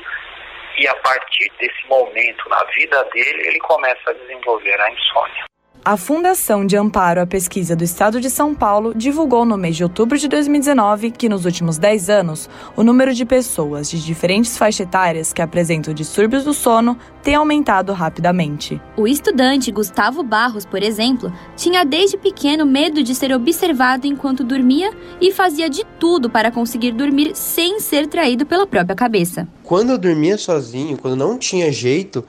E 0.78 0.88
a 0.88 0.96
partir 0.96 1.52
desse 1.60 1.88
momento 1.88 2.48
na 2.50 2.64
vida 2.76 3.04
dele, 3.14 3.48
ele 3.48 3.60
começa 3.60 4.10
a 4.10 4.14
desenvolver 4.14 4.80
a 4.80 4.92
insônia. 4.92 5.49
A 5.84 5.96
Fundação 5.96 6.65
de 6.65 6.76
Amparo 6.76 7.22
à 7.22 7.26
Pesquisa 7.26 7.74
do 7.74 7.86
Estado 7.86 8.20
de 8.20 8.30
São 8.30 8.54
Paulo 8.54 8.94
divulgou 8.94 9.46
no 9.46 9.58
mês 9.58 9.78
de 9.78 9.84
outubro 9.84 10.18
de 10.18 10.28
2019 10.28 11.10
que, 11.10 11.30
nos 11.30 11.46
últimos 11.46 11.78
10 11.78 12.10
anos, 12.10 12.50
o 12.76 12.84
número 12.84 13.13
de 13.13 13.26
pessoas 13.26 13.89
de 13.89 14.04
diferentes 14.04 14.58
faixas 14.58 14.82
etárias 14.82 15.32
que 15.32 15.42
apresentam 15.42 15.94
distúrbios 15.94 16.44
do 16.44 16.54
sono 16.54 16.98
tem 17.24 17.36
aumentado 17.36 17.94
rapidamente. 17.94 18.80
O 18.98 19.08
estudante 19.08 19.72
Gustavo 19.72 20.22
Barros, 20.22 20.65
por 20.65 20.84
exemplo, 20.84 21.32
tinha 21.56 21.86
desde 21.86 22.18
pequeno 22.18 22.65
medo 22.65 23.02
de 23.02 23.15
ser 23.15 23.32
observado 23.32 24.06
enquanto 24.06 24.44
dormia 24.44 24.92
e 25.22 25.32
fazia 25.32 25.70
de 25.70 25.86
tudo 25.98 26.30
para 26.30 26.52
conseguir 26.52 26.92
dormir 26.92 27.32
sem 27.34 27.80
ser 27.80 28.06
traído 28.08 28.46
pela 28.46 28.68
própria 28.68 28.96
cabeça. 28.96 29.48
Quando 29.63 29.92
eu 29.92 29.98
dormia 29.98 30.38
sozinho, 30.38 30.98
quando 30.98 31.15
não 31.15 31.38
tinha 31.38 31.72
jeito, 31.72 32.26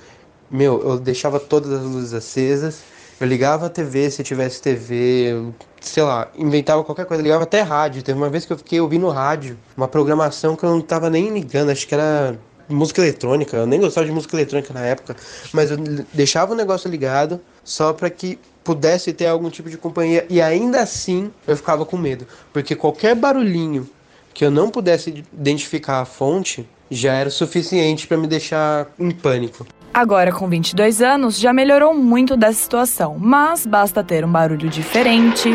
meu, 0.49 0.81
eu 0.83 0.99
deixava 1.01 1.41
todas 1.41 1.73
as 1.73 1.83
luzes 1.83 2.15
acesas 2.15 2.90
eu 3.21 3.27
ligava 3.27 3.67
a 3.67 3.69
TV 3.69 4.11
se 4.11 4.23
tivesse 4.23 4.63
TV, 4.63 5.53
sei 5.79 6.03
lá, 6.03 6.29
inventava 6.37 6.83
qualquer 6.83 7.05
coisa, 7.05 7.23
ligava 7.23 7.45
até 7.45 7.61
rádio. 7.61 8.03
Teve 8.03 8.19
uma 8.19 8.31
vez 8.31 8.47
que 8.47 8.53
eu 8.53 8.57
fiquei 8.57 8.81
ouvindo 8.81 9.07
rádio, 9.11 9.59
uma 9.77 9.87
programação 9.87 10.57
que 10.57 10.65
eu 10.65 10.71
não 10.71 10.81
tava 10.81 11.11
nem 11.11 11.29
ligando, 11.29 11.69
acho 11.69 11.87
que 11.87 11.95
era 11.95 12.39
música 12.67 13.03
eletrônica. 13.03 13.57
Eu 13.59 13.67
nem 13.67 13.79
gostava 13.79 14.07
de 14.07 14.13
música 14.13 14.35
eletrônica 14.37 14.73
na 14.73 14.81
época, 14.81 15.15
mas 15.53 15.71
eu 15.71 15.77
deixava 16.15 16.55
o 16.55 16.57
negócio 16.57 16.91
ligado 16.91 17.39
só 17.63 17.93
para 17.93 18.09
que 18.09 18.39
pudesse 18.65 19.13
ter 19.13 19.27
algum 19.27 19.51
tipo 19.51 19.69
de 19.69 19.77
companhia 19.77 20.25
e 20.31 20.41
ainda 20.41 20.81
assim 20.81 21.31
eu 21.47 21.57
ficava 21.57 21.85
com 21.85 21.99
medo, 21.99 22.27
porque 22.53 22.75
qualquer 22.75 23.15
barulhinho 23.15 23.89
que 24.33 24.45
eu 24.45 24.51
não 24.51 24.71
pudesse 24.71 25.25
identificar 25.33 26.01
a 26.01 26.05
fonte 26.05 26.67
já 26.91 27.15
era 27.15 27.29
o 27.29 27.33
suficiente 27.33 28.07
para 28.07 28.17
me 28.17 28.27
deixar 28.27 28.91
em 28.99 29.11
pânico. 29.11 29.67
Agora, 30.01 30.33
com 30.33 30.49
22 30.49 31.03
anos, 31.03 31.39
já 31.39 31.53
melhorou 31.53 31.93
muito 31.93 32.35
dessa 32.35 32.59
situação, 32.59 33.19
mas 33.21 33.67
basta 33.67 34.03
ter 34.03 34.25
um 34.25 34.33
barulho 34.33 34.71
diferente. 34.71 35.51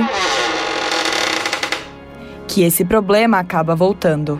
Que 2.47 2.62
esse 2.62 2.86
problema 2.86 3.39
acaba 3.39 3.75
voltando. 3.75 4.39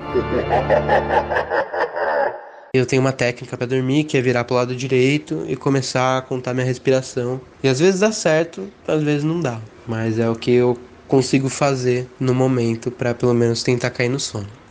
Eu 2.72 2.86
tenho 2.86 3.02
uma 3.02 3.12
técnica 3.12 3.58
para 3.58 3.66
dormir 3.66 4.04
que 4.04 4.16
é 4.16 4.22
virar 4.22 4.44
para 4.44 4.54
o 4.54 4.58
lado 4.58 4.76
direito 4.76 5.44
e 5.48 5.56
começar 5.56 6.20
a 6.20 6.22
contar 6.22 6.54
minha 6.54 6.68
respiração. 6.68 7.42
E 7.64 7.68
às 7.68 7.80
vezes 7.80 8.02
dá 8.02 8.12
certo, 8.12 8.70
às 8.88 9.02
vezes 9.02 9.24
não 9.24 9.42
dá. 9.42 9.60
Mas 9.88 10.20
é 10.20 10.30
o 10.30 10.36
que 10.36 10.52
eu 10.52 10.78
consigo 11.08 11.50
fazer 11.50 12.08
no 12.20 12.36
momento 12.36 12.92
para 12.92 13.16
pelo 13.16 13.34
menos 13.34 13.64
tentar 13.64 13.90
cair 13.90 14.10
no 14.10 14.20
sono. 14.20 14.65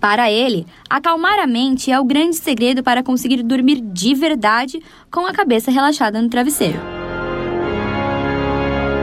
Para 0.00 0.30
ele, 0.30 0.66
acalmar 0.88 1.38
a 1.38 1.46
mente 1.46 1.92
é 1.92 2.00
o 2.00 2.04
grande 2.04 2.36
segredo 2.36 2.82
para 2.82 3.02
conseguir 3.02 3.42
dormir 3.42 3.82
de 3.82 4.14
verdade 4.14 4.82
com 5.10 5.26
a 5.26 5.32
cabeça 5.32 5.70
relaxada 5.70 6.22
no 6.22 6.30
travesseiro. 6.30 6.80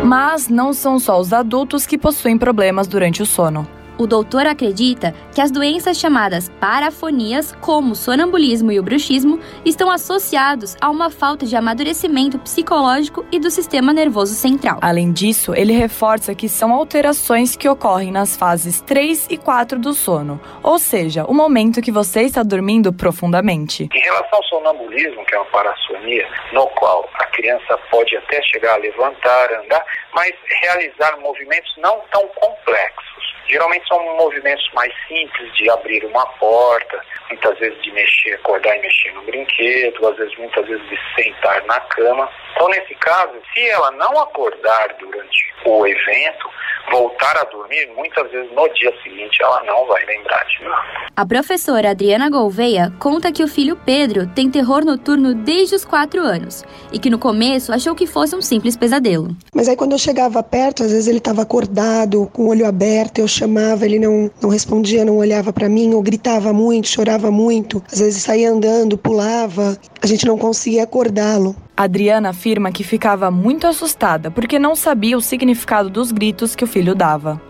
Mas 0.04 0.48
não 0.48 0.74
são 0.74 0.98
só 0.98 1.20
os 1.20 1.32
adultos 1.32 1.86
que 1.86 1.98
possuem 1.98 2.38
problemas 2.38 2.88
durante 2.88 3.22
o 3.22 3.26
sono. 3.26 3.77
O 4.00 4.06
doutor 4.06 4.46
acredita 4.46 5.12
que 5.34 5.42
as 5.42 5.50
doenças 5.50 5.98
chamadas 5.98 6.50
parafonias, 6.60 7.52
como 7.60 7.94
o 7.94 7.96
sonambulismo 7.96 8.72
e 8.72 8.80
o 8.80 8.84
bruxismo, 8.84 9.40
estão 9.66 9.90
associados 9.90 10.76
a 10.80 10.90
uma 10.90 11.10
falta 11.10 11.48
de 11.48 11.56
amadurecimento 11.56 12.38
psicológico 12.38 13.26
e 13.32 13.40
do 13.40 13.50
sistema 13.50 13.92
nervoso 13.92 14.36
central. 14.36 14.78
Além 14.82 15.12
disso, 15.12 15.56
ele 15.56 15.74
reforça 15.74 16.36
que 16.36 16.48
são 16.48 16.72
alterações 16.74 17.56
que 17.56 17.68
ocorrem 17.68 18.12
nas 18.12 18.38
fases 18.38 18.82
3 18.82 19.28
e 19.32 19.38
4 19.38 19.80
do 19.80 19.94
sono, 19.94 20.40
ou 20.62 20.78
seja, 20.78 21.26
o 21.26 21.34
momento 21.34 21.82
que 21.82 21.92
você 21.92 22.22
está 22.22 22.44
dormindo 22.44 22.94
profundamente. 22.94 23.90
Em 23.92 24.00
relação 24.00 24.38
ao 24.38 24.44
sonambulismo, 24.44 25.26
que 25.26 25.34
é 25.34 25.40
uma 25.40 25.46
parafonia, 25.48 26.28
no 26.54 26.68
qual 26.68 27.10
a 27.16 27.26
criança 27.28 27.80
pode 27.90 28.16
até 28.16 28.42
chegar 28.44 28.76
a 28.76 28.78
levantar, 28.78 29.54
andar, 29.64 29.84
mas 30.18 30.34
realizar 30.64 31.16
movimentos 31.20 31.72
não 31.78 32.02
tão 32.12 32.28
complexos. 32.30 33.36
Geralmente 33.48 33.88
são 33.88 34.04
movimentos 34.18 34.68
mais 34.74 34.92
simples 35.08 35.56
de 35.56 35.70
abrir 35.70 36.04
uma 36.06 36.26
porta, 36.26 37.00
muitas 37.30 37.58
vezes 37.60 37.80
de 37.84 37.92
mexer, 37.92 38.34
acordar 38.34 38.76
e 38.78 38.82
mexer 38.82 39.12
no 39.14 39.22
brinquedo, 39.22 40.08
às 40.08 40.18
vezes 40.18 40.36
muitas 40.40 40.66
vezes 40.66 40.84
de 40.90 40.98
sentar 41.16 41.64
na 41.66 41.80
cama. 41.82 42.28
Então 42.56 42.68
nesse 42.70 42.96
caso, 42.96 43.34
se 43.54 43.70
ela 43.70 43.92
não 43.92 44.20
acordar 44.20 44.96
durante 45.00 45.54
o 45.66 45.86
evento, 45.86 46.50
voltar 46.92 47.38
a 47.38 47.44
dormir, 47.44 47.88
muitas 47.96 48.30
vezes 48.32 48.52
no 48.54 48.68
dia 48.70 48.94
seguinte 49.04 49.42
ela 49.42 49.64
não 49.64 49.86
vai 49.86 50.04
lembrar 50.06 50.44
de 50.46 50.64
nada. 50.64 51.08
A 51.16 51.26
professora 51.26 51.92
Adriana 51.92 52.30
Gouveia 52.30 52.92
conta 53.00 53.32
que 53.32 53.44
o 53.44 53.48
filho 53.48 53.76
Pedro 53.76 54.28
tem 54.28 54.50
terror 54.50 54.86
noturno 54.86 55.34
desde 55.34 55.76
os 55.76 55.86
4 55.86 56.22
anos 56.22 56.64
e 56.92 57.00
que 57.00 57.10
no 57.10 57.20
começo 57.20 57.74
achou 57.74 57.96
que 57.96 58.08
fosse 58.08 58.36
um 58.36 58.42
simples 58.42 58.78
pesadelo. 58.78 59.30
Mas 59.54 59.68
aí 59.68 59.76
quando 59.76 59.94
eu 59.94 59.98
chegava 60.08 60.42
perto, 60.42 60.84
às 60.84 60.92
vezes 60.92 61.08
ele 61.08 61.18
estava 61.18 61.42
acordado, 61.42 62.30
com 62.32 62.44
o 62.44 62.48
olho 62.48 62.66
aberto, 62.66 63.20
eu 63.20 63.28
chamava, 63.28 63.86
ele 63.86 64.00
não, 64.00 64.32
não 64.42 64.50
respondia, 64.50 65.04
não 65.04 65.18
olhava 65.18 65.52
para 65.52 65.68
mim, 65.68 65.94
ou 65.94 66.02
gritava 66.02 66.54
muito, 66.54 66.88
chorava 66.88 67.30
muito, 67.30 67.84
às 67.92 68.00
vezes 68.00 68.24
saía 68.24 68.50
andando, 68.50 68.98
pulava, 68.98 69.78
a 70.02 70.08
gente 70.08 70.26
não 70.26 70.38
conseguia 70.38 70.84
acordá-lo. 70.84 71.54
Adriana 71.76 72.30
afirma 72.30 72.72
que 72.72 72.86
ficava 72.86 73.30
muito 73.30 73.68
assustada 73.68 74.32
porque 74.32 74.58
não 74.58 74.78
sabia 74.78 75.18
o 75.18 75.22
significado 75.22 75.90
dos 75.90 76.14
gritos 76.14 76.56
que 76.56 76.64
o 76.64 76.68
filho 76.68 76.96
dava. 76.96 77.42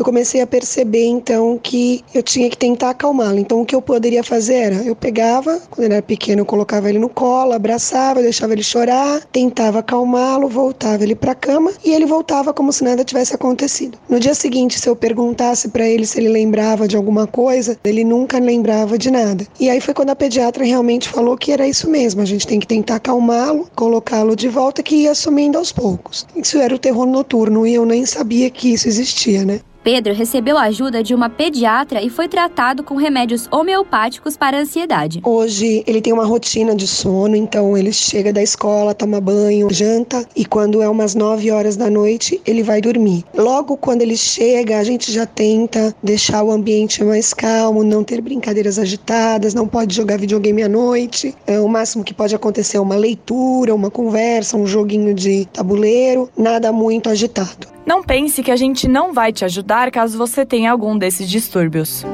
Eu 0.00 0.04
comecei 0.04 0.40
a 0.40 0.46
perceber 0.46 1.04
então 1.04 1.60
que 1.62 2.02
eu 2.14 2.22
tinha 2.22 2.48
que 2.48 2.56
tentar 2.56 2.88
acalmá-lo. 2.88 3.38
Então 3.38 3.60
o 3.60 3.66
que 3.66 3.74
eu 3.74 3.82
poderia 3.82 4.24
fazer 4.24 4.54
era, 4.54 4.76
eu 4.76 4.96
pegava, 4.96 5.60
quando 5.68 5.84
ele 5.84 5.92
era 5.92 6.02
pequeno, 6.02 6.40
eu 6.40 6.46
colocava 6.46 6.88
ele 6.88 6.98
no 6.98 7.10
colo, 7.10 7.52
abraçava, 7.52 8.22
deixava 8.22 8.54
ele 8.54 8.62
chorar, 8.62 9.22
tentava 9.26 9.80
acalmá-lo, 9.80 10.48
voltava 10.48 11.02
ele 11.02 11.14
para 11.14 11.32
a 11.32 11.34
cama 11.34 11.70
e 11.84 11.92
ele 11.92 12.06
voltava 12.06 12.50
como 12.54 12.72
se 12.72 12.82
nada 12.82 13.04
tivesse 13.04 13.34
acontecido. 13.34 13.98
No 14.08 14.18
dia 14.18 14.34
seguinte, 14.34 14.80
se 14.80 14.88
eu 14.88 14.96
perguntasse 14.96 15.68
para 15.68 15.86
ele 15.86 16.06
se 16.06 16.18
ele 16.18 16.30
lembrava 16.30 16.88
de 16.88 16.96
alguma 16.96 17.26
coisa, 17.26 17.78
ele 17.84 18.02
nunca 18.02 18.38
lembrava 18.38 18.96
de 18.96 19.10
nada. 19.10 19.46
E 19.60 19.68
aí 19.68 19.82
foi 19.82 19.92
quando 19.92 20.08
a 20.08 20.16
pediatra 20.16 20.64
realmente 20.64 21.10
falou 21.10 21.36
que 21.36 21.52
era 21.52 21.68
isso 21.68 21.90
mesmo, 21.90 22.22
a 22.22 22.24
gente 22.24 22.46
tem 22.46 22.58
que 22.58 22.66
tentar 22.66 22.94
acalmá-lo, 22.94 23.68
colocá-lo 23.76 24.34
de 24.34 24.48
volta 24.48 24.82
que 24.82 24.96
ia 24.96 25.14
sumindo 25.14 25.58
aos 25.58 25.70
poucos. 25.70 26.26
Isso 26.34 26.56
era 26.56 26.74
o 26.74 26.78
terror 26.78 27.04
noturno 27.04 27.66
e 27.66 27.74
eu 27.74 27.84
nem 27.84 28.06
sabia 28.06 28.48
que 28.48 28.72
isso 28.72 28.88
existia, 28.88 29.44
né? 29.44 29.60
Pedro 29.82 30.12
recebeu 30.12 30.58
a 30.58 30.64
ajuda 30.64 31.02
de 31.02 31.14
uma 31.14 31.30
pediatra 31.30 32.02
e 32.02 32.10
foi 32.10 32.28
tratado 32.28 32.82
com 32.82 32.96
remédios 32.96 33.48
homeopáticos 33.50 34.36
para 34.36 34.58
a 34.58 34.60
ansiedade. 34.60 35.20
Hoje 35.24 35.82
ele 35.86 36.02
tem 36.02 36.12
uma 36.12 36.26
rotina 36.26 36.74
de 36.74 36.86
sono, 36.86 37.34
então 37.34 37.76
ele 37.76 37.90
chega 37.90 38.30
da 38.30 38.42
escola, 38.42 38.94
toma 38.94 39.20
banho, 39.20 39.72
janta 39.72 40.26
e 40.36 40.44
quando 40.44 40.82
é 40.82 40.88
umas 40.88 41.14
9 41.14 41.50
horas 41.50 41.76
da 41.76 41.88
noite 41.88 42.40
ele 42.46 42.62
vai 42.62 42.80
dormir. 42.82 43.24
Logo 43.34 43.76
quando 43.76 44.02
ele 44.02 44.16
chega, 44.16 44.78
a 44.78 44.84
gente 44.84 45.10
já 45.10 45.24
tenta 45.24 45.94
deixar 46.02 46.42
o 46.42 46.50
ambiente 46.50 47.02
mais 47.02 47.32
calmo, 47.32 47.82
não 47.82 48.04
ter 48.04 48.20
brincadeiras 48.20 48.78
agitadas, 48.78 49.54
não 49.54 49.66
pode 49.66 49.94
jogar 49.94 50.18
videogame 50.18 50.62
à 50.62 50.68
noite. 50.68 51.34
É, 51.46 51.58
o 51.58 51.68
máximo 51.68 52.04
que 52.04 52.12
pode 52.12 52.34
acontecer 52.34 52.76
é 52.76 52.80
uma 52.80 52.96
leitura, 52.96 53.74
uma 53.74 53.90
conversa, 53.90 54.58
um 54.58 54.66
joguinho 54.66 55.14
de 55.14 55.46
tabuleiro, 55.46 56.28
nada 56.36 56.70
muito 56.70 57.08
agitado. 57.08 57.80
Não 57.86 58.02
pense 58.02 58.42
que 58.42 58.50
a 58.50 58.56
gente 58.56 58.86
não 58.86 59.12
vai 59.12 59.32
te 59.32 59.44
ajudar 59.44 59.69
caso 59.92 60.18
você 60.18 60.44
tenha 60.44 60.72
algum 60.72 60.98
desses 60.98 61.30
distúrbios. 61.30 62.04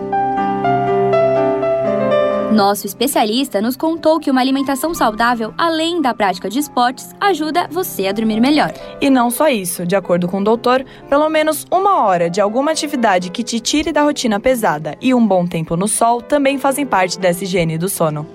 Nosso 2.53 2.87
especialista 2.87 3.63
nos 3.63 3.77
contou 3.77 4.21
que 4.21 4.31
uma 4.31 4.43
alimentação 4.43 4.93
saudável, 4.93 5.55
além 5.57 6.03
da 6.03 6.13
prática 6.13 6.51
de 6.51 6.59
esportes, 6.59 7.15
ajuda 7.19 7.67
você 7.71 8.09
a 8.09 8.13
dormir 8.13 8.41
melhor. 8.41 8.73
E 9.01 9.09
não 9.09 9.31
só 9.31 9.49
isso, 9.49 9.87
de 9.87 9.97
acordo 9.97 10.29
com 10.29 10.41
o 10.41 10.45
doutor, 10.45 10.85
pelo 11.09 11.29
menos 11.31 11.67
uma 11.71 12.03
hora 12.03 12.29
de 12.29 12.41
alguma 12.41 12.73
atividade 12.73 13.31
que 13.31 13.43
te 13.43 13.59
tire 13.59 13.91
da 13.91 14.03
rotina 14.03 14.39
pesada 14.39 14.95
e 15.01 15.15
um 15.15 15.27
bom 15.27 15.47
tempo 15.47 15.77
no 15.77 15.89
sol 15.89 16.21
também 16.21 16.59
fazem 16.59 16.85
parte 16.85 17.19
dessa 17.19 17.45
higiene 17.45 17.79
do 17.79 17.89
sono. 17.89 18.27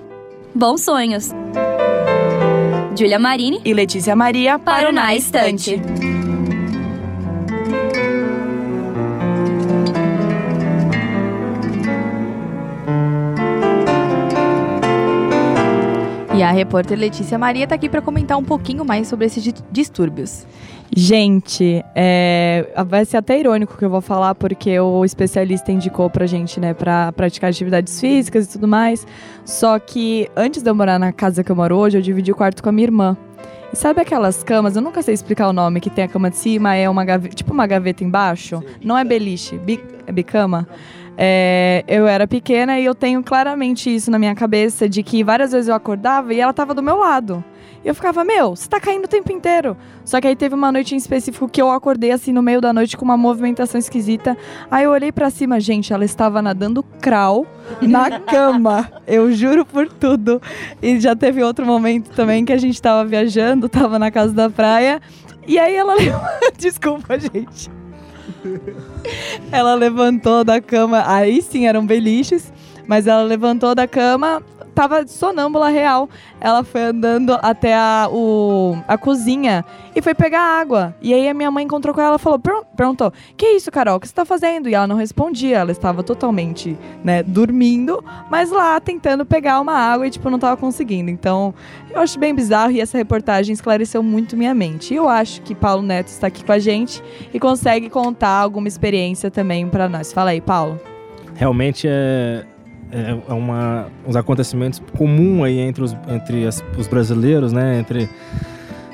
Bons 0.52 0.80
sonhos! 0.82 1.30
Julia 2.96 3.20
Marini 3.20 3.60
e 3.64 3.72
Letícia 3.72 4.16
Maria 4.16 4.58
para 4.58 4.88
o 4.88 4.92
Na 4.92 5.14
Estante. 5.14 5.80
E 16.42 16.44
a 16.44 16.50
repórter 16.50 16.98
Letícia 16.98 17.38
Maria 17.38 17.62
está 17.62 17.76
aqui 17.76 17.88
para 17.88 18.02
comentar 18.02 18.36
um 18.36 18.42
pouquinho 18.42 18.84
mais 18.84 19.06
sobre 19.06 19.26
esses 19.26 19.54
distúrbios. 19.70 20.44
Gente, 20.92 21.84
é, 21.94 22.66
vai 22.84 23.04
ser 23.04 23.18
até 23.18 23.38
irônico 23.38 23.78
que 23.78 23.84
eu 23.84 23.88
vou 23.88 24.00
falar, 24.00 24.34
porque 24.34 24.76
o 24.80 25.04
especialista 25.04 25.70
indicou 25.70 26.10
pra 26.10 26.26
gente, 26.26 26.58
né, 26.58 26.74
pra 26.74 27.12
praticar 27.12 27.48
atividades 27.48 28.00
físicas 28.00 28.46
e 28.46 28.48
tudo 28.54 28.66
mais. 28.66 29.06
Só 29.44 29.78
que 29.78 30.28
antes 30.34 30.64
de 30.64 30.68
eu 30.68 30.74
morar 30.74 30.98
na 30.98 31.12
casa 31.12 31.44
que 31.44 31.52
eu 31.52 31.54
moro 31.54 31.76
hoje, 31.76 31.98
eu 31.98 32.02
dividi 32.02 32.32
o 32.32 32.34
quarto 32.34 32.60
com 32.60 32.70
a 32.70 32.72
minha 32.72 32.86
irmã. 32.86 33.16
E 33.72 33.76
sabe 33.76 34.00
aquelas 34.00 34.42
camas, 34.42 34.74
eu 34.74 34.82
nunca 34.82 35.00
sei 35.00 35.14
explicar 35.14 35.48
o 35.48 35.52
nome, 35.52 35.80
que 35.80 35.90
tem 35.90 36.02
a 36.02 36.08
cama 36.08 36.28
de 36.28 36.38
cima, 36.38 36.74
é 36.74 36.90
uma 36.90 37.04
gaveta, 37.04 37.36
tipo 37.36 37.54
uma 37.54 37.68
gaveta 37.68 38.02
embaixo? 38.02 38.58
Sim. 38.58 38.66
Não 38.82 38.98
é 38.98 39.04
beliche, 39.04 39.56
bi, 39.58 39.80
é 40.08 40.10
bicama? 40.10 40.66
É, 41.16 41.84
eu 41.86 42.06
era 42.06 42.26
pequena 42.26 42.78
e 42.78 42.84
eu 42.84 42.94
tenho 42.94 43.22
claramente 43.22 43.94
isso 43.94 44.10
na 44.10 44.18
minha 44.18 44.34
cabeça 44.34 44.88
de 44.88 45.02
que 45.02 45.22
várias 45.22 45.52
vezes 45.52 45.68
eu 45.68 45.74
acordava 45.74 46.32
e 46.32 46.40
ela 46.40 46.52
tava 46.52 46.74
do 46.74 46.82
meu 46.82 46.96
lado. 46.96 47.44
E 47.84 47.88
eu 47.88 47.94
ficava, 47.94 48.24
meu, 48.24 48.54
você 48.54 48.68
tá 48.68 48.78
caindo 48.78 49.06
o 49.06 49.08
tempo 49.08 49.32
inteiro. 49.32 49.76
Só 50.04 50.20
que 50.20 50.28
aí 50.28 50.36
teve 50.36 50.54
uma 50.54 50.70
noite 50.70 50.94
em 50.94 50.98
específico 50.98 51.48
que 51.48 51.60
eu 51.60 51.70
acordei 51.70 52.12
assim 52.12 52.32
no 52.32 52.40
meio 52.40 52.60
da 52.60 52.72
noite 52.72 52.96
com 52.96 53.04
uma 53.04 53.16
movimentação 53.16 53.78
esquisita. 53.78 54.36
Aí 54.70 54.84
eu 54.84 54.90
olhei 54.92 55.10
para 55.10 55.30
cima, 55.30 55.58
gente, 55.58 55.92
ela 55.92 56.04
estava 56.04 56.40
nadando 56.40 56.82
crawl 57.00 57.46
na 57.82 58.20
cama. 58.20 58.88
Eu 59.06 59.32
juro 59.32 59.66
por 59.66 59.88
tudo. 59.88 60.40
E 60.80 61.00
já 61.00 61.16
teve 61.16 61.42
outro 61.42 61.66
momento 61.66 62.10
também 62.10 62.44
que 62.44 62.52
a 62.52 62.58
gente 62.58 62.80
tava 62.80 63.04
viajando, 63.04 63.68
tava 63.68 63.98
na 63.98 64.10
casa 64.10 64.32
da 64.32 64.48
praia. 64.48 65.00
E 65.46 65.58
aí 65.58 65.74
ela. 65.74 65.94
Desculpa, 66.56 67.18
gente. 67.18 67.81
Ela 69.50 69.74
levantou 69.74 70.44
da 70.44 70.60
cama, 70.60 71.02
aí 71.06 71.40
sim 71.42 71.66
eram 71.66 71.86
beliches, 71.86 72.52
mas 72.86 73.06
ela 73.06 73.22
levantou 73.22 73.74
da 73.74 73.86
cama, 73.86 74.42
tava 74.74 75.06
sonâmbula 75.06 75.68
real. 75.68 76.08
Ela 76.40 76.64
foi 76.64 76.82
andando 76.82 77.38
até 77.40 77.74
a, 77.74 78.08
o, 78.10 78.76
a 78.88 78.98
cozinha 78.98 79.64
e 79.94 80.02
foi 80.02 80.14
pegar 80.14 80.40
água. 80.40 80.94
E 81.00 81.12
aí 81.14 81.28
a 81.28 81.34
minha 81.34 81.50
mãe 81.50 81.64
encontrou 81.64 81.94
com 81.94 82.00
ela 82.00 82.16
e 82.16 82.18
falou: 82.18 82.40
perguntou: 82.76 83.12
Que 83.36 83.46
isso, 83.50 83.70
Carol? 83.70 83.96
O 83.96 84.00
que 84.00 84.08
você 84.08 84.14
tá 84.14 84.24
fazendo? 84.24 84.68
E 84.68 84.74
ela 84.74 84.86
não 84.86 84.96
respondia. 84.96 85.58
Ela 85.58 85.72
estava 85.72 86.02
totalmente, 86.02 86.76
né, 87.04 87.22
dormindo, 87.22 88.04
mas 88.30 88.50
lá 88.50 88.80
tentando 88.80 89.24
pegar 89.24 89.60
uma 89.60 89.74
água 89.74 90.06
e, 90.06 90.10
tipo, 90.10 90.28
não 90.30 90.38
tava 90.38 90.56
conseguindo. 90.56 91.10
Então, 91.10 91.54
eu 91.90 92.00
acho 92.00 92.18
bem 92.18 92.34
bizarro 92.34 92.72
e 92.72 92.80
essa 92.80 92.96
reportagem 92.96 93.52
esclareceu 93.52 94.02
muito 94.02 94.36
minha 94.36 94.54
mente. 94.54 94.94
E 94.94 94.96
eu 94.96 95.08
acho 95.08 95.42
que 95.42 95.54
Paulo 95.54 95.82
Neto 95.82 96.08
está 96.08 96.26
aqui 96.26 96.44
com 96.44 96.52
a 96.52 96.58
gente 96.58 97.02
e 97.32 97.38
consegue 97.38 97.88
contar 97.90 98.38
alguma 98.38 98.68
experiência 98.68 99.30
também 99.30 99.68
para 99.68 99.88
nós. 99.88 100.12
Fala 100.12 100.30
aí, 100.30 100.40
Paulo. 100.40 100.80
Realmente 101.34 101.86
é, 101.88 102.44
é, 102.92 103.16
é 103.28 103.32
uma, 103.32 103.86
uns 104.06 104.14
acontecimentos 104.14 104.80
comum 104.96 105.42
aí 105.42 105.58
entre 105.58 105.82
os, 105.82 105.96
entre 106.08 106.46
as, 106.46 106.62
os 106.76 106.86
brasileiros, 106.86 107.52
né? 107.52 107.80
Entre, 107.80 108.08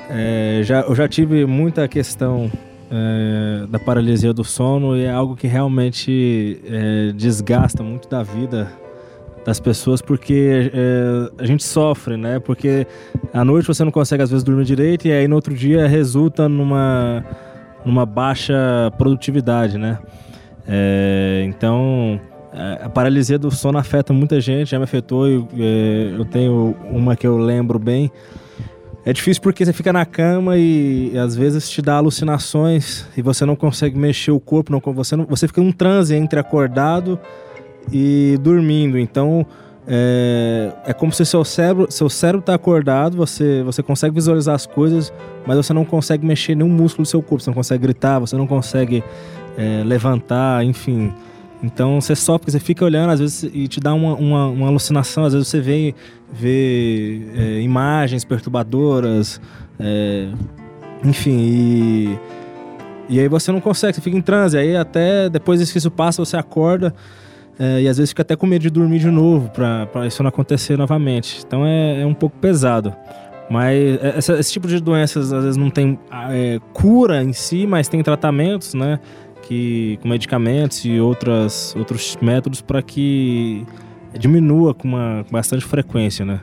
é, 0.09 0.61
já, 0.63 0.81
eu 0.81 0.95
já 0.95 1.07
tive 1.07 1.45
muita 1.45 1.87
questão 1.87 2.49
é, 2.89 3.67
da 3.67 3.77
paralisia 3.77 4.33
do 4.33 4.43
sono 4.43 4.95
e 4.95 5.03
é 5.03 5.11
algo 5.11 5.35
que 5.35 5.47
realmente 5.47 6.59
é, 6.65 7.11
desgasta 7.11 7.83
muito 7.83 8.09
da 8.09 8.23
vida 8.23 8.71
das 9.45 9.59
pessoas 9.59 10.01
porque 10.01 10.71
é, 10.73 11.43
a 11.43 11.45
gente 11.45 11.63
sofre, 11.63 12.15
né? 12.15 12.39
Porque 12.39 12.87
à 13.33 13.43
noite 13.43 13.67
você 13.67 13.83
não 13.83 13.91
consegue 13.91 14.23
às 14.23 14.29
vezes 14.29 14.43
dormir 14.43 14.63
direito 14.63 15.07
e 15.07 15.11
aí 15.11 15.27
no 15.27 15.35
outro 15.35 15.53
dia 15.53 15.87
resulta 15.87 16.47
numa, 16.47 17.25
numa 17.85 18.05
baixa 18.05 18.53
produtividade, 18.97 19.77
né? 19.77 19.99
É, 20.67 21.43
então 21.47 22.19
a 22.81 22.89
paralisia 22.89 23.37
do 23.37 23.51
sono 23.51 23.77
afeta 23.77 24.11
muita 24.11 24.41
gente, 24.41 24.71
já 24.71 24.77
me 24.77 24.83
afetou. 24.83 25.27
Eu, 25.27 25.47
é, 25.57 26.15
eu 26.17 26.25
tenho 26.25 26.75
uma 26.89 27.15
que 27.15 27.27
eu 27.27 27.37
lembro 27.37 27.77
bem. 27.77 28.11
É 29.05 29.13
difícil 29.13 29.41
porque 29.41 29.65
você 29.65 29.71
fica 29.71 29.93
na 29.93 30.05
cama 30.05 30.57
e, 30.57 31.11
e, 31.13 31.17
às 31.17 31.35
vezes 31.35 31.69
te 31.69 31.81
dá 31.81 31.95
alucinações 31.95 33.07
e 33.15 33.21
você 33.21 33.45
não 33.45 33.55
consegue 33.55 33.97
mexer 33.97 34.31
o 34.31 34.39
corpo, 34.39 34.71
não, 34.71 34.81
você, 34.93 35.15
não, 35.15 35.25
você 35.25 35.47
fica 35.47 35.61
num 35.61 35.71
transe 35.71 36.13
entre 36.15 36.39
acordado 36.39 37.19
e 37.91 38.37
dormindo. 38.41 38.99
Então 38.99 39.45
é, 39.87 40.71
é 40.85 40.93
como 40.93 41.11
se 41.11 41.25
seu 41.25 41.43
cérebro 41.45 41.87
seu 41.89 42.09
cérebro 42.09 42.41
está 42.41 42.53
acordado, 42.53 43.15
você, 43.15 43.63
você 43.63 43.81
consegue 43.81 44.13
visualizar 44.13 44.53
as 44.53 44.65
coisas, 44.65 45.13
mas 45.47 45.57
você 45.57 45.73
não 45.73 45.85
consegue 45.85 46.25
mexer 46.25 46.53
nenhum 46.53 46.69
músculo 46.69 47.03
do 47.03 47.09
seu 47.09 47.21
corpo, 47.21 47.41
você 47.43 47.49
não 47.49 47.55
consegue 47.55 47.81
gritar, 47.81 48.19
você 48.19 48.35
não 48.35 48.45
consegue 48.45 49.03
é, 49.57 49.81
levantar, 49.83 50.63
enfim. 50.63 51.13
Então 51.61 51.99
você 51.99 52.15
só 52.15 52.37
porque 52.37 52.51
você 52.51 52.59
fica 52.59 52.85
olhando, 52.85 53.11
às 53.11 53.19
vezes, 53.19 53.49
e 53.53 53.67
te 53.67 53.79
dá 53.79 53.93
uma, 53.93 54.15
uma, 54.15 54.47
uma 54.47 54.67
alucinação, 54.67 55.25
às 55.25 55.33
vezes 55.33 55.47
você 55.47 55.59
vê, 55.59 55.93
vê 56.31 57.21
é, 57.35 57.61
imagens 57.61 58.23
perturbadoras, 58.23 59.41
é, 59.77 60.29
enfim, 61.03 61.37
e, 61.37 62.19
e 63.09 63.19
aí 63.19 63.27
você 63.27 63.51
não 63.51 63.59
consegue, 63.59 63.93
você 63.93 64.01
fica 64.01 64.17
em 64.17 64.21
transe, 64.21 64.57
aí 64.57 64.75
até 64.75 65.29
depois 65.29 65.69
que 65.71 65.77
isso 65.77 65.91
passa, 65.91 66.23
você 66.23 66.37
acorda 66.37 66.93
é, 67.59 67.81
e 67.81 67.89
às 67.89 67.97
vezes 67.97 68.11
fica 68.11 68.21
até 68.21 68.37
com 68.37 68.47
medo 68.47 68.61
de 68.61 68.69
dormir 68.69 68.99
de 68.99 69.11
novo, 69.11 69.49
para 69.49 70.07
isso 70.07 70.23
não 70.23 70.29
acontecer 70.29 70.77
novamente. 70.77 71.43
Então 71.45 71.65
é, 71.65 72.01
é 72.01 72.05
um 72.05 72.13
pouco 72.13 72.37
pesado. 72.37 72.95
Mas 73.49 73.75
é, 74.01 74.39
esse 74.39 74.53
tipo 74.53 74.65
de 74.65 74.79
doenças 74.79 75.33
às 75.33 75.43
vezes 75.43 75.57
não 75.57 75.69
tem 75.69 75.99
é, 76.29 76.59
cura 76.71 77.21
em 77.21 77.33
si, 77.33 77.67
mas 77.67 77.89
tem 77.89 78.01
tratamentos, 78.01 78.73
né? 78.73 78.99
Que 79.49 79.97
com 80.03 80.07
medicamentos 80.07 80.85
e 80.85 80.99
outras, 80.99 81.75
outros 81.75 82.15
métodos 82.21 82.61
para 82.61 82.83
que 82.83 83.65
diminua 84.13 84.75
com, 84.75 84.89
uma, 84.89 85.25
com 85.27 85.31
bastante 85.31 85.65
frequência, 85.65 86.23
né? 86.23 86.39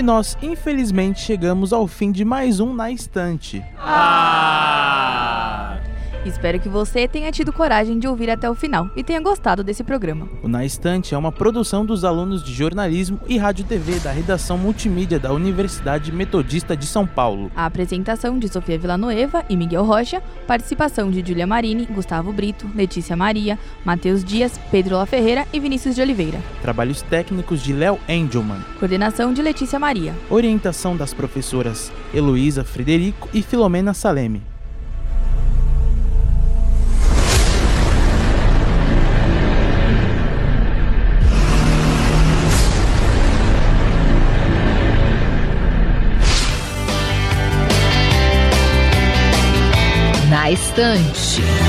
E 0.00 0.02
nós, 0.02 0.34
infelizmente, 0.40 1.20
chegamos 1.20 1.74
ao 1.74 1.86
fim 1.86 2.10
de 2.10 2.24
mais 2.24 2.58
um 2.58 2.72
Na 2.72 2.90
Estante. 2.90 3.62
Espero 6.24 6.60
que 6.60 6.68
você 6.68 7.08
tenha 7.08 7.32
tido 7.32 7.52
coragem 7.52 7.98
de 7.98 8.06
ouvir 8.06 8.30
até 8.30 8.48
o 8.50 8.54
final 8.54 8.90
e 8.94 9.02
tenha 9.02 9.20
gostado 9.20 9.64
desse 9.64 9.82
programa. 9.82 10.28
O 10.42 10.48
Na 10.48 10.64
Estante 10.64 11.14
é 11.14 11.18
uma 11.18 11.32
produção 11.32 11.84
dos 11.84 12.04
alunos 12.04 12.44
de 12.44 12.52
jornalismo 12.52 13.18
e 13.26 13.38
rádio 13.38 13.64
TV 13.64 13.98
da 14.00 14.10
redação 14.10 14.58
multimídia 14.58 15.18
da 15.18 15.32
Universidade 15.32 16.12
Metodista 16.12 16.76
de 16.76 16.86
São 16.86 17.06
Paulo. 17.06 17.50
A 17.56 17.64
apresentação 17.64 18.38
de 18.38 18.48
Sofia 18.48 18.78
Villanueva 18.78 19.44
e 19.48 19.56
Miguel 19.56 19.84
Rocha, 19.84 20.22
participação 20.46 21.10
de 21.10 21.26
Julia 21.26 21.46
Marini, 21.46 21.86
Gustavo 21.86 22.32
Brito, 22.32 22.68
Letícia 22.74 23.16
Maria, 23.16 23.58
Matheus 23.84 24.22
Dias, 24.22 24.60
Pedro 24.70 24.96
La 24.96 25.06
Ferreira 25.06 25.46
e 25.52 25.58
Vinícius 25.58 25.94
de 25.94 26.02
Oliveira. 26.02 26.38
Trabalhos 26.60 27.00
técnicos 27.02 27.62
de 27.62 27.72
Léo 27.72 27.98
Engelman. 28.08 28.60
Coordenação 28.78 29.32
de 29.32 29.40
Letícia 29.40 29.78
Maria. 29.78 30.14
Orientação 30.28 30.96
das 30.96 31.14
professoras 31.14 31.90
Heloísa 32.12 32.62
Frederico 32.62 33.28
e 33.32 33.42
Filomena 33.42 33.94
Saleme. 33.94 34.49
Estante. 50.50 51.59